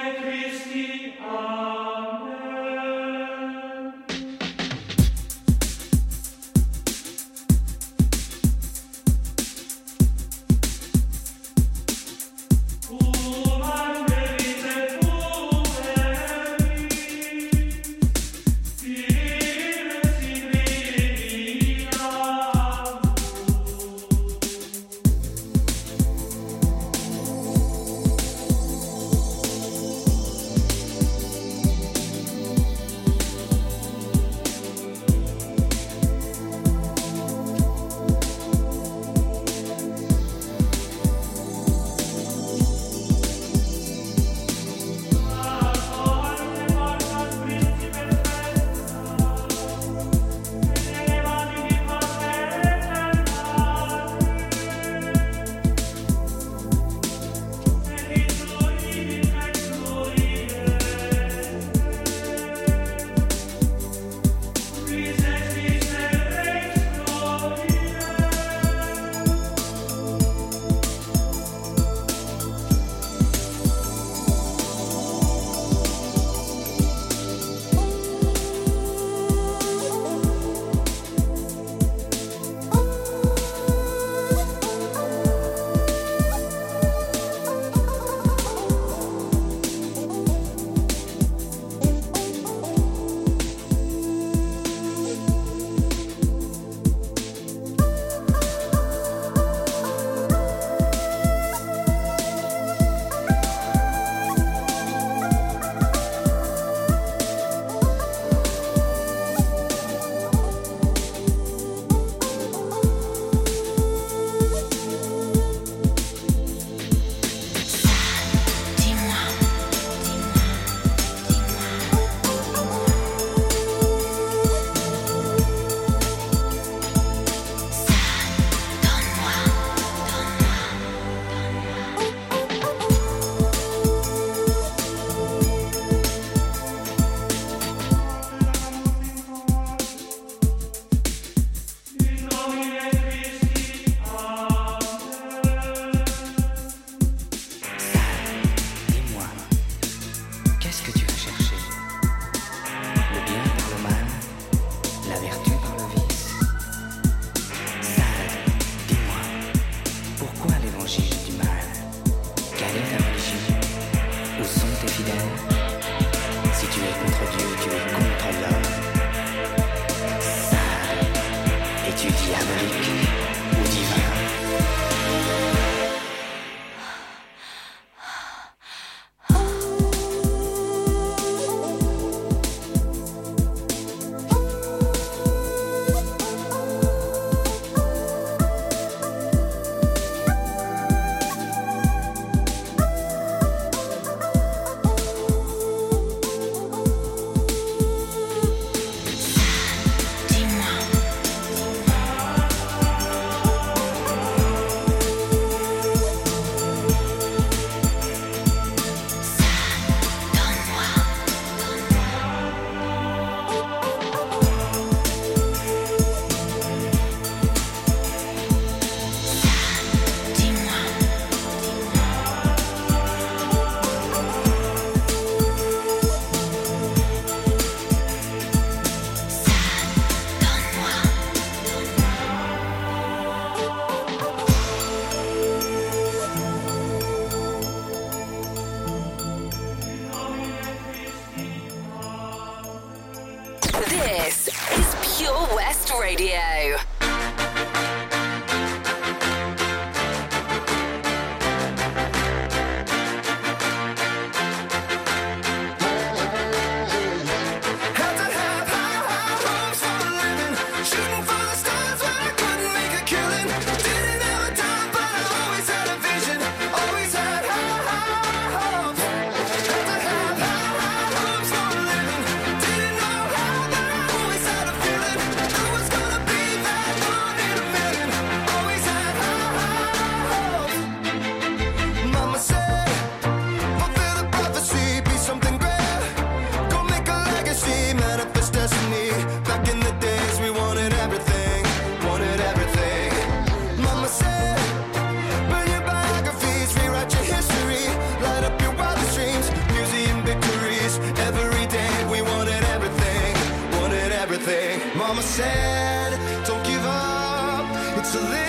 So 308.14 308.43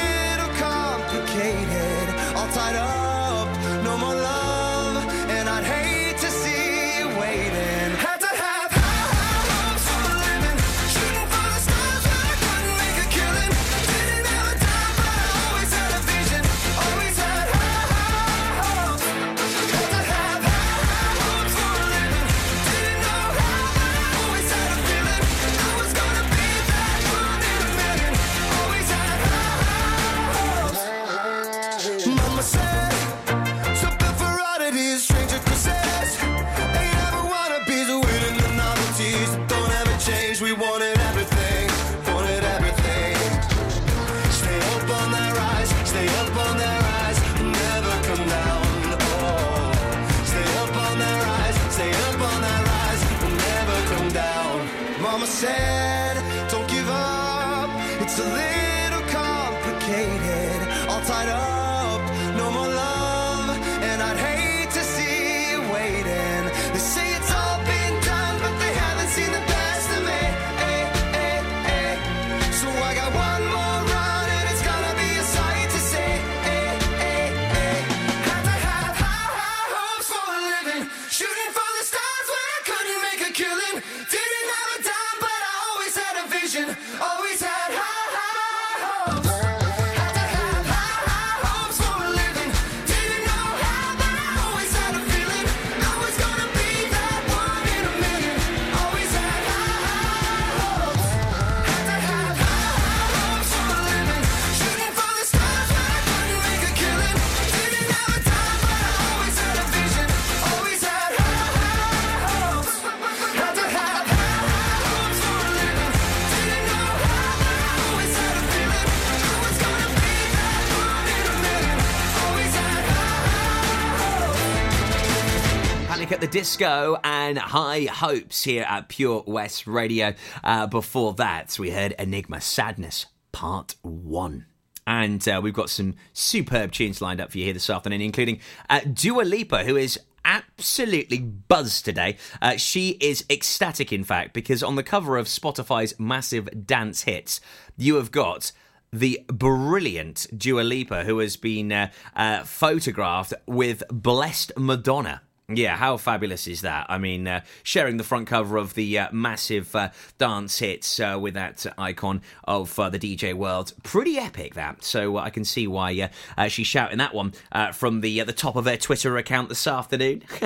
Disco 126.34 126.98
and 127.04 127.38
High 127.38 127.84
Hopes 127.84 128.42
here 128.42 128.64
at 128.68 128.88
Pure 128.88 129.22
West 129.24 129.68
Radio. 129.68 130.14
Uh, 130.42 130.66
before 130.66 131.12
that, 131.14 131.56
we 131.60 131.70
heard 131.70 131.92
Enigma 131.96 132.40
Sadness 132.40 133.06
Part 133.30 133.76
1. 133.82 134.44
And 134.84 135.28
uh, 135.28 135.40
we've 135.40 135.54
got 135.54 135.70
some 135.70 135.94
superb 136.12 136.72
tunes 136.72 137.00
lined 137.00 137.20
up 137.20 137.30
for 137.30 137.38
you 137.38 137.44
here 137.44 137.54
this 137.54 137.70
afternoon, 137.70 138.00
including 138.00 138.40
uh, 138.68 138.80
Dua 138.80 139.22
Lipa, 139.22 139.62
who 139.62 139.76
is 139.76 139.96
absolutely 140.24 141.20
buzzed 141.20 141.84
today. 141.84 142.16
Uh, 142.42 142.56
she 142.56 142.98
is 143.00 143.24
ecstatic, 143.30 143.92
in 143.92 144.02
fact, 144.02 144.34
because 144.34 144.60
on 144.60 144.74
the 144.74 144.82
cover 144.82 145.16
of 145.16 145.28
Spotify's 145.28 146.00
massive 146.00 146.66
dance 146.66 147.02
hits, 147.02 147.40
you 147.76 147.94
have 147.94 148.10
got 148.10 148.50
the 148.92 149.20
brilliant 149.28 150.26
Dua 150.36 150.62
Lipa, 150.62 151.04
who 151.04 151.20
has 151.20 151.36
been 151.36 151.70
uh, 151.70 151.92
uh, 152.16 152.42
photographed 152.42 153.34
with 153.46 153.84
Blessed 153.88 154.50
Madonna. 154.56 155.22
Yeah, 155.52 155.76
how 155.76 155.98
fabulous 155.98 156.48
is 156.48 156.62
that? 156.62 156.86
I 156.88 156.96
mean, 156.96 157.28
uh, 157.28 157.42
sharing 157.62 157.98
the 157.98 158.04
front 158.04 158.28
cover 158.28 158.56
of 158.56 158.72
the 158.72 158.98
uh, 158.98 159.08
massive 159.12 159.76
uh, 159.76 159.90
dance 160.16 160.58
hits 160.58 160.98
uh, 160.98 161.18
with 161.20 161.34
that 161.34 161.66
icon 161.76 162.22
of 162.44 162.78
uh, 162.78 162.88
the 162.88 162.98
DJ 162.98 163.34
world. 163.34 163.74
Pretty 163.82 164.16
epic, 164.16 164.54
that. 164.54 164.82
So 164.82 165.18
uh, 165.18 165.20
I 165.20 165.28
can 165.28 165.44
see 165.44 165.66
why 165.66 166.08
she's 166.48 166.66
shouting 166.66 166.96
that 166.96 167.12
one 167.12 167.34
from 167.74 168.00
the 168.00 168.22
the 168.22 168.32
top 168.32 168.56
of 168.56 168.64
her 168.64 168.78
Twitter 168.78 169.18
account 169.18 169.50
this 169.50 169.66
afternoon. 169.66 170.22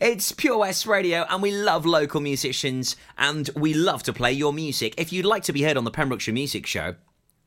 it's 0.00 0.32
Pure 0.32 0.58
West 0.58 0.86
Radio, 0.86 1.24
and 1.30 1.40
we 1.40 1.52
love 1.52 1.86
local 1.86 2.20
musicians, 2.20 2.96
and 3.16 3.48
we 3.54 3.72
love 3.72 4.02
to 4.02 4.12
play 4.12 4.32
your 4.32 4.52
music. 4.52 4.94
If 4.98 5.12
you'd 5.12 5.26
like 5.26 5.44
to 5.44 5.52
be 5.52 5.62
heard 5.62 5.76
on 5.76 5.84
the 5.84 5.92
Pembrokeshire 5.92 6.34
Music 6.34 6.66
Show, 6.66 6.96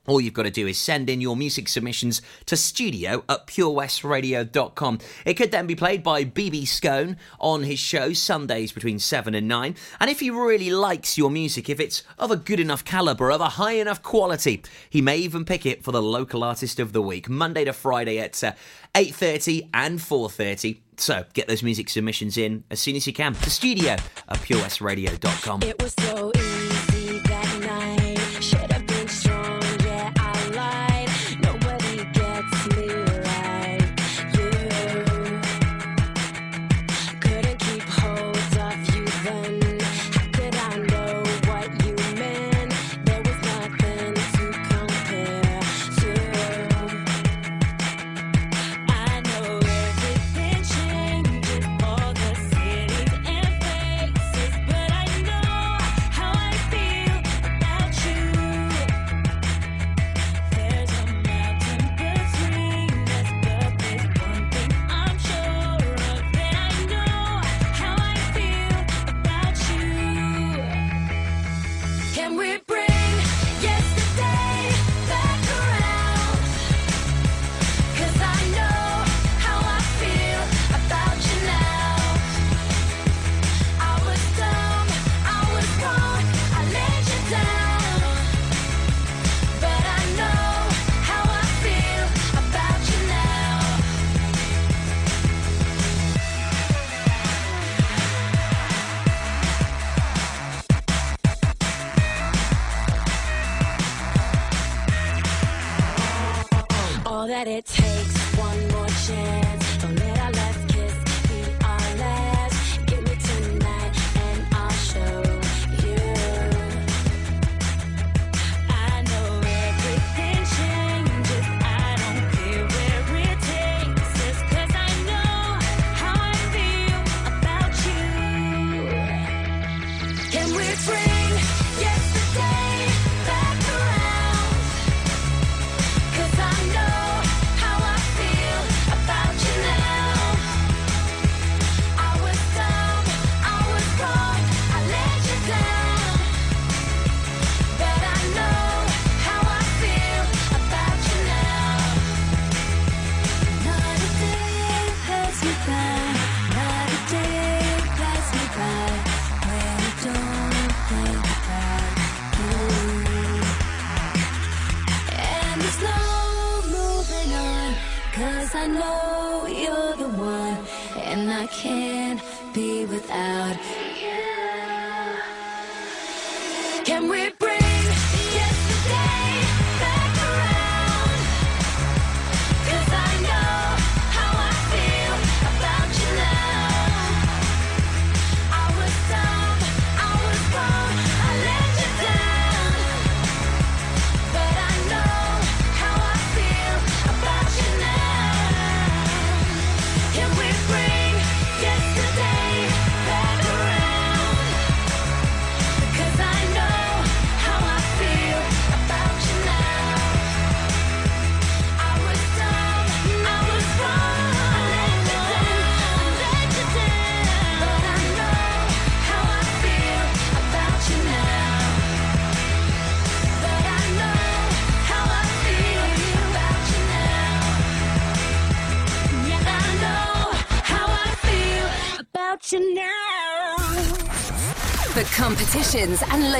all 0.07 0.21
you've 0.21 0.33
got 0.33 0.43
to 0.43 0.51
do 0.51 0.65
is 0.65 0.77
send 0.77 1.09
in 1.09 1.21
your 1.21 1.35
music 1.35 1.67
submissions 1.67 2.21
to 2.45 2.57
studio 2.57 3.23
at 3.29 3.45
purewestradio.com. 3.45 4.99
It 5.25 5.35
could 5.35 5.51
then 5.51 5.67
be 5.67 5.75
played 5.75 6.01
by 6.01 6.23
BB 6.23 6.67
Scone 6.67 7.17
on 7.39 7.63
his 7.63 7.77
show 7.77 8.13
Sundays 8.13 8.71
between 8.71 8.99
7 8.99 9.35
and 9.35 9.47
9. 9.47 9.75
And 9.99 10.09
if 10.09 10.21
he 10.21 10.29
really 10.29 10.71
likes 10.71 11.17
your 11.17 11.29
music, 11.29 11.69
if 11.69 11.79
it's 11.79 12.03
of 12.17 12.31
a 12.31 12.37
good 12.37 12.59
enough 12.59 12.85
calibre, 12.85 13.33
of 13.33 13.41
a 13.41 13.49
high 13.49 13.73
enough 13.73 14.01
quality, 14.01 14.63
he 14.89 15.01
may 15.01 15.17
even 15.17 15.45
pick 15.45 15.65
it 15.65 15.83
for 15.83 15.91
the 15.91 16.01
local 16.01 16.43
artist 16.43 16.79
of 16.79 16.93
the 16.93 17.01
week, 17.01 17.29
Monday 17.29 17.65
to 17.65 17.73
Friday 17.73 18.17
at 18.19 18.41
uh, 18.43 18.53
8.30 18.95 19.69
and 19.73 19.99
4.30. 19.99 20.79
So 20.97 21.25
get 21.33 21.47
those 21.47 21.61
music 21.61 21.89
submissions 21.89 22.37
in 22.37 22.63
as 22.71 22.79
soon 22.79 22.95
as 22.95 23.05
you 23.05 23.13
can 23.13 23.33
to 23.33 23.49
studio 23.49 23.91
at 23.91 24.37
purewestradio.com. 24.39 25.63
It 25.63 25.81
was 25.81 25.93
so 25.99 26.31
easy 26.35 26.56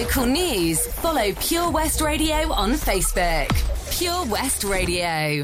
local 0.01 0.27
news, 0.27 0.85
follow 1.01 1.33
Pure 1.39 1.71
West 1.71 2.01
Radio 2.01 2.53
on 2.53 2.73
Facebook. 2.73 3.49
Pure 3.97 4.25
West 4.27 4.63
Radio. 4.63 5.43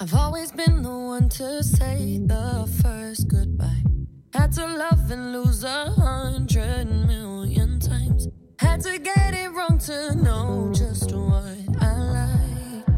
I've 0.00 0.14
always 0.14 0.50
been 0.50 0.82
the 0.82 0.90
one 0.90 1.28
to 1.28 1.62
say 1.62 2.18
the 2.26 2.68
first 2.82 3.28
goodbye. 3.28 3.84
Had 4.32 4.50
to 4.54 4.66
love 4.66 5.12
and 5.12 5.32
lose 5.32 5.62
a 5.62 5.92
hundred 5.92 6.86
million 7.06 7.78
times. 7.78 8.26
Had 8.58 8.80
to 8.80 8.98
get 8.98 9.32
it 9.32 9.52
wrong 9.52 9.78
to 9.86 10.16
know 10.16 10.72
just 10.74 11.12
what 11.12 11.56
I 11.80 11.92
like. 12.18 12.88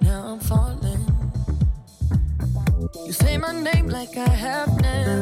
Now 0.00 0.32
I'm 0.32 0.40
falling. 0.40 0.83
You 3.04 3.12
say 3.12 3.36
my 3.36 3.52
name 3.52 3.88
like 3.88 4.16
I 4.16 4.28
have 4.28 4.80
never 4.80 5.13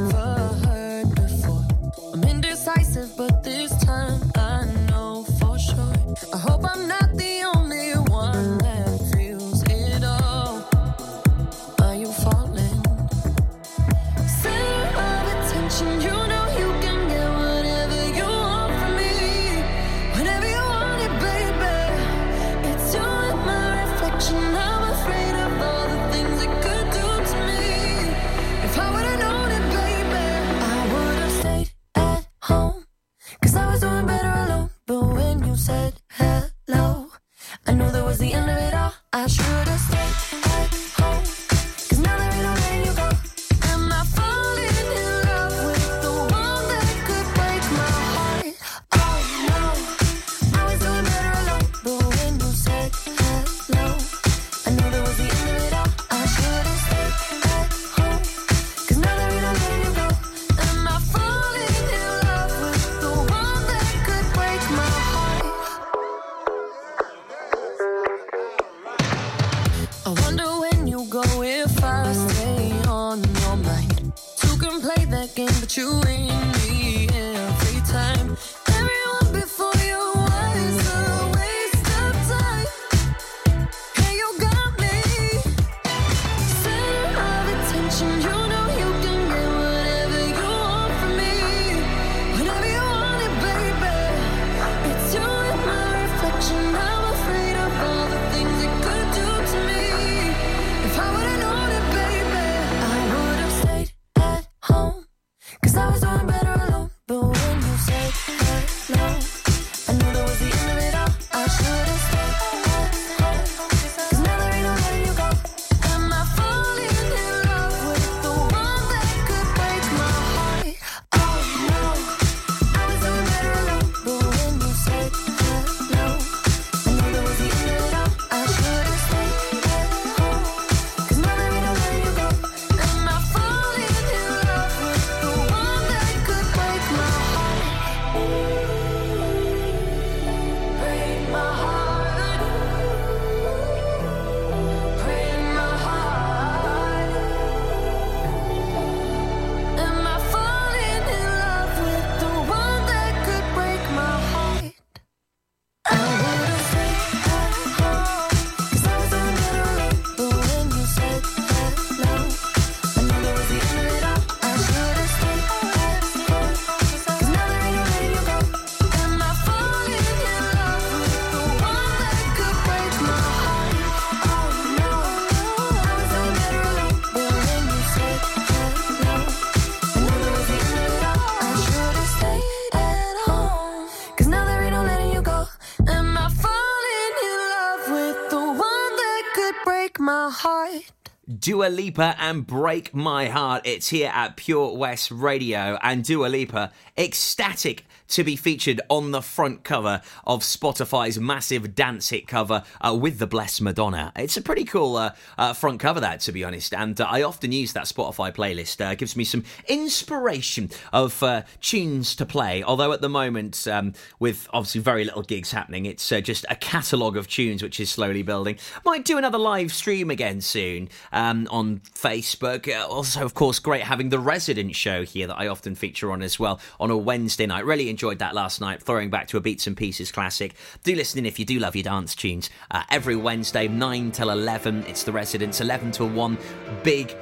Dua 191.43 191.66
Lipa 191.66 192.14
and 192.20 192.47
Break 192.47 192.95
My 192.95 193.26
Heart. 193.26 193.62
It's 193.66 193.88
here 193.88 194.12
at 194.14 194.36
Pure 194.36 194.76
West 194.76 195.11
Radio, 195.11 195.76
and 195.82 196.05
Dua 196.05 196.28
Lipa 196.28 196.70
ecstatic 196.97 197.84
to 198.12 198.22
be 198.22 198.36
featured 198.36 198.80
on 198.88 199.10
the 199.10 199.22
front 199.22 199.64
cover 199.64 200.02
of 200.26 200.42
Spotify's 200.42 201.18
massive 201.18 201.74
dance 201.74 202.10
hit 202.10 202.28
cover 202.28 202.62
uh, 202.80 202.94
with 202.94 203.18
the 203.18 203.26
Blessed 203.26 203.62
Madonna. 203.62 204.12
It's 204.16 204.36
a 204.36 204.42
pretty 204.42 204.64
cool 204.64 204.96
uh, 204.96 205.12
uh, 205.38 205.54
front 205.54 205.80
cover, 205.80 206.00
that 206.00 206.20
to 206.20 206.32
be 206.32 206.44
honest, 206.44 206.74
and 206.74 207.00
uh, 207.00 207.06
I 207.08 207.22
often 207.22 207.52
use 207.52 207.72
that 207.72 207.84
Spotify 207.84 208.34
playlist. 208.34 208.84
Uh, 208.84 208.94
gives 208.94 209.16
me 209.16 209.24
some 209.24 209.44
inspiration 209.66 210.70
of 210.92 211.22
uh, 211.22 211.42
tunes 211.60 212.14
to 212.16 212.26
play. 212.26 212.62
Although 212.62 212.92
at 212.92 213.00
the 213.00 213.08
moment, 213.08 213.66
um, 213.66 213.94
with 214.18 214.46
obviously 214.52 214.82
very 214.82 215.04
little 215.04 215.22
gigs 215.22 215.50
happening, 215.50 215.86
it's 215.86 216.08
just 216.08 216.44
a 216.50 216.56
catalogue 216.56 217.16
of 217.16 217.28
tunes 217.28 217.62
which 217.62 217.80
is 217.80 217.88
slowly 217.90 218.22
building. 218.22 218.58
Might 218.84 219.04
do 219.04 219.16
another 219.16 219.38
live 219.38 219.72
stream 219.72 220.10
again 220.10 220.42
soon 220.42 220.90
um, 221.12 221.48
on 221.50 221.80
Facebook. 221.94 222.68
Also, 222.90 223.24
of 223.24 223.32
course, 223.32 223.58
great 223.58 223.82
having 223.82 224.10
the 224.10 224.18
Resident 224.18 224.76
show 224.76 225.04
here 225.04 225.26
that 225.26 225.38
I 225.38 225.48
often 225.48 225.74
feature 225.74 226.12
on 226.12 226.22
as 226.22 226.38
well 226.38 226.60
on 226.78 226.90
a 226.90 226.96
Wednesday 226.96 227.46
night. 227.46 227.64
Really 227.64 227.88
enjoyed 228.03 228.18
that 228.18 228.34
last 228.34 228.61
night, 228.61 228.82
throwing 228.82 229.11
back 229.11 229.28
to 229.28 229.36
a 229.36 229.40
Beats 229.40 229.68
and 229.68 229.76
Pieces 229.76 230.11
classic. 230.11 230.55
Do 230.82 230.92
listen 230.96 231.20
in 231.20 231.26
if 231.26 231.38
you 231.38 231.44
do 231.44 231.61
love 231.61 231.76
your 231.76 231.84
dance 231.84 232.16
tunes. 232.16 232.50
Uh, 232.68 232.82
every 232.90 233.14
Wednesday, 233.14 233.68
9 233.68 234.11
till 234.11 234.30
11, 234.30 234.86
it's 234.88 235.05
the 235.05 235.12
Residents, 235.12 235.61
11 235.61 235.92
till 235.92 236.09
1, 236.09 236.36
big 236.82 237.14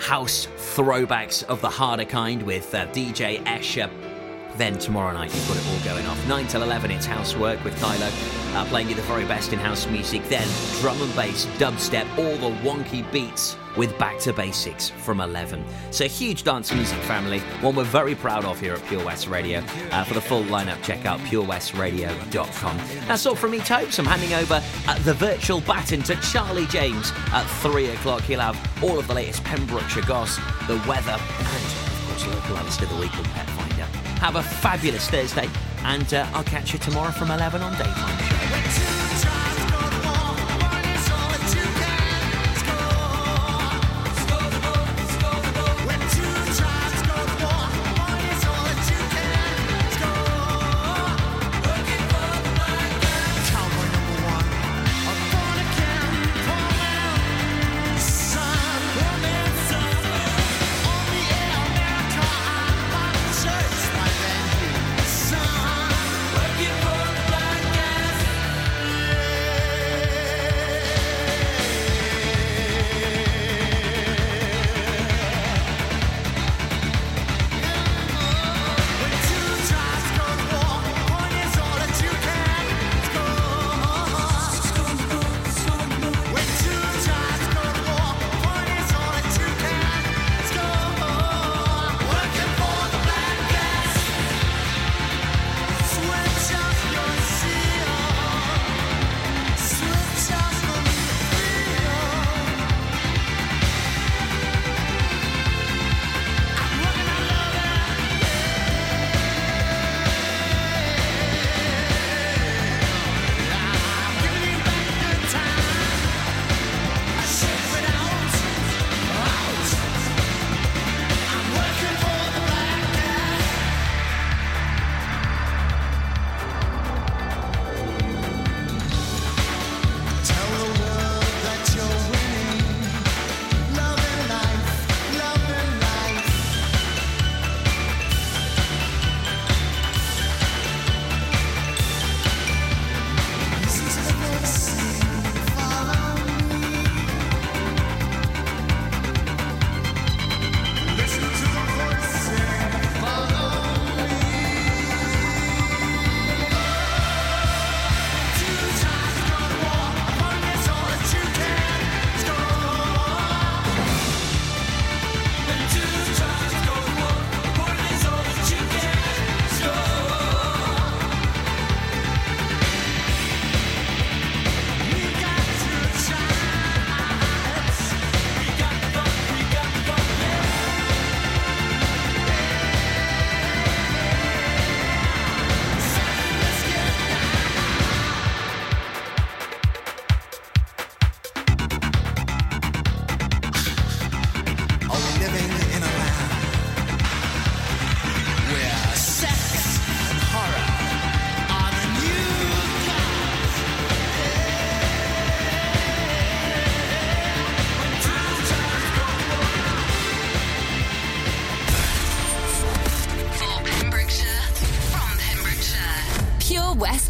house 0.00 0.48
throwbacks 0.56 1.44
of 1.44 1.60
the 1.60 1.68
harder 1.68 2.06
kind 2.06 2.42
with 2.44 2.74
uh, 2.74 2.86
DJ 2.86 3.44
Escher. 3.44 4.11
Then 4.56 4.78
tomorrow 4.78 5.12
night, 5.12 5.34
you've 5.34 5.48
got 5.48 5.56
it 5.56 5.66
all 5.66 5.94
going 5.94 6.06
off. 6.06 6.28
9 6.28 6.46
till 6.46 6.62
11, 6.62 6.90
it's 6.90 7.06
Housework 7.06 7.62
with 7.64 7.78
Kylo, 7.80 8.54
uh, 8.54 8.64
playing 8.66 8.90
you 8.90 8.94
the 8.94 9.02
very 9.02 9.24
best 9.24 9.52
in 9.52 9.58
house 9.58 9.86
music. 9.86 10.22
Then 10.28 10.46
drum 10.80 11.00
and 11.00 11.14
bass, 11.16 11.46
dubstep, 11.58 12.06
all 12.18 12.36
the 12.36 12.54
wonky 12.58 13.10
beats 13.10 13.56
with 13.76 13.96
Back 13.98 14.18
to 14.20 14.32
Basics 14.34 14.90
from 14.90 15.20
11. 15.20 15.64
So, 15.90 16.06
huge 16.06 16.42
dance 16.42 16.72
music 16.72 16.98
family, 17.00 17.40
one 17.60 17.74
we're 17.74 17.84
very 17.84 18.14
proud 18.14 18.44
of 18.44 18.60
here 18.60 18.74
at 18.74 18.84
Pure 18.86 19.04
West 19.04 19.28
Radio. 19.28 19.60
Uh, 19.90 20.04
for 20.04 20.14
the 20.14 20.20
full 20.20 20.44
lineup, 20.44 20.82
check 20.82 21.06
out 21.06 21.18
purewestradio.com. 21.20 22.76
That's 23.08 23.24
all 23.24 23.34
from 23.34 23.52
me, 23.52 23.60
Topes. 23.60 23.98
I'm 23.98 24.04
handing 24.04 24.34
over 24.34 24.62
uh, 24.86 24.98
the 25.00 25.14
virtual 25.14 25.60
baton 25.62 26.02
to 26.02 26.16
Charlie 26.16 26.66
James 26.66 27.12
at 27.32 27.44
3 27.62 27.86
o'clock. 27.86 28.22
He'll 28.22 28.40
have 28.40 28.84
all 28.84 28.98
of 28.98 29.06
the 29.06 29.14
latest 29.14 29.42
Pembrokeshire 29.44 30.02
goss, 30.02 30.36
the 30.66 30.76
weather, 30.86 31.12
and, 31.12 31.64
of 31.64 32.04
course, 32.08 32.26
local 32.26 32.58
Alistair 32.58 32.88
the 32.88 32.96
Week 32.96 33.10
Finder. 33.10 33.51
Have 34.22 34.36
a 34.36 34.42
fabulous 34.44 35.10
Thursday, 35.10 35.48
and 35.82 36.14
uh, 36.14 36.24
I'll 36.32 36.44
catch 36.44 36.72
you 36.72 36.78
tomorrow 36.78 37.10
from 37.10 37.32
11 37.32 37.60
on 37.60 37.72
Daytime 37.72 38.18
Show. 38.18 39.01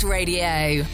Radio. 0.04 0.84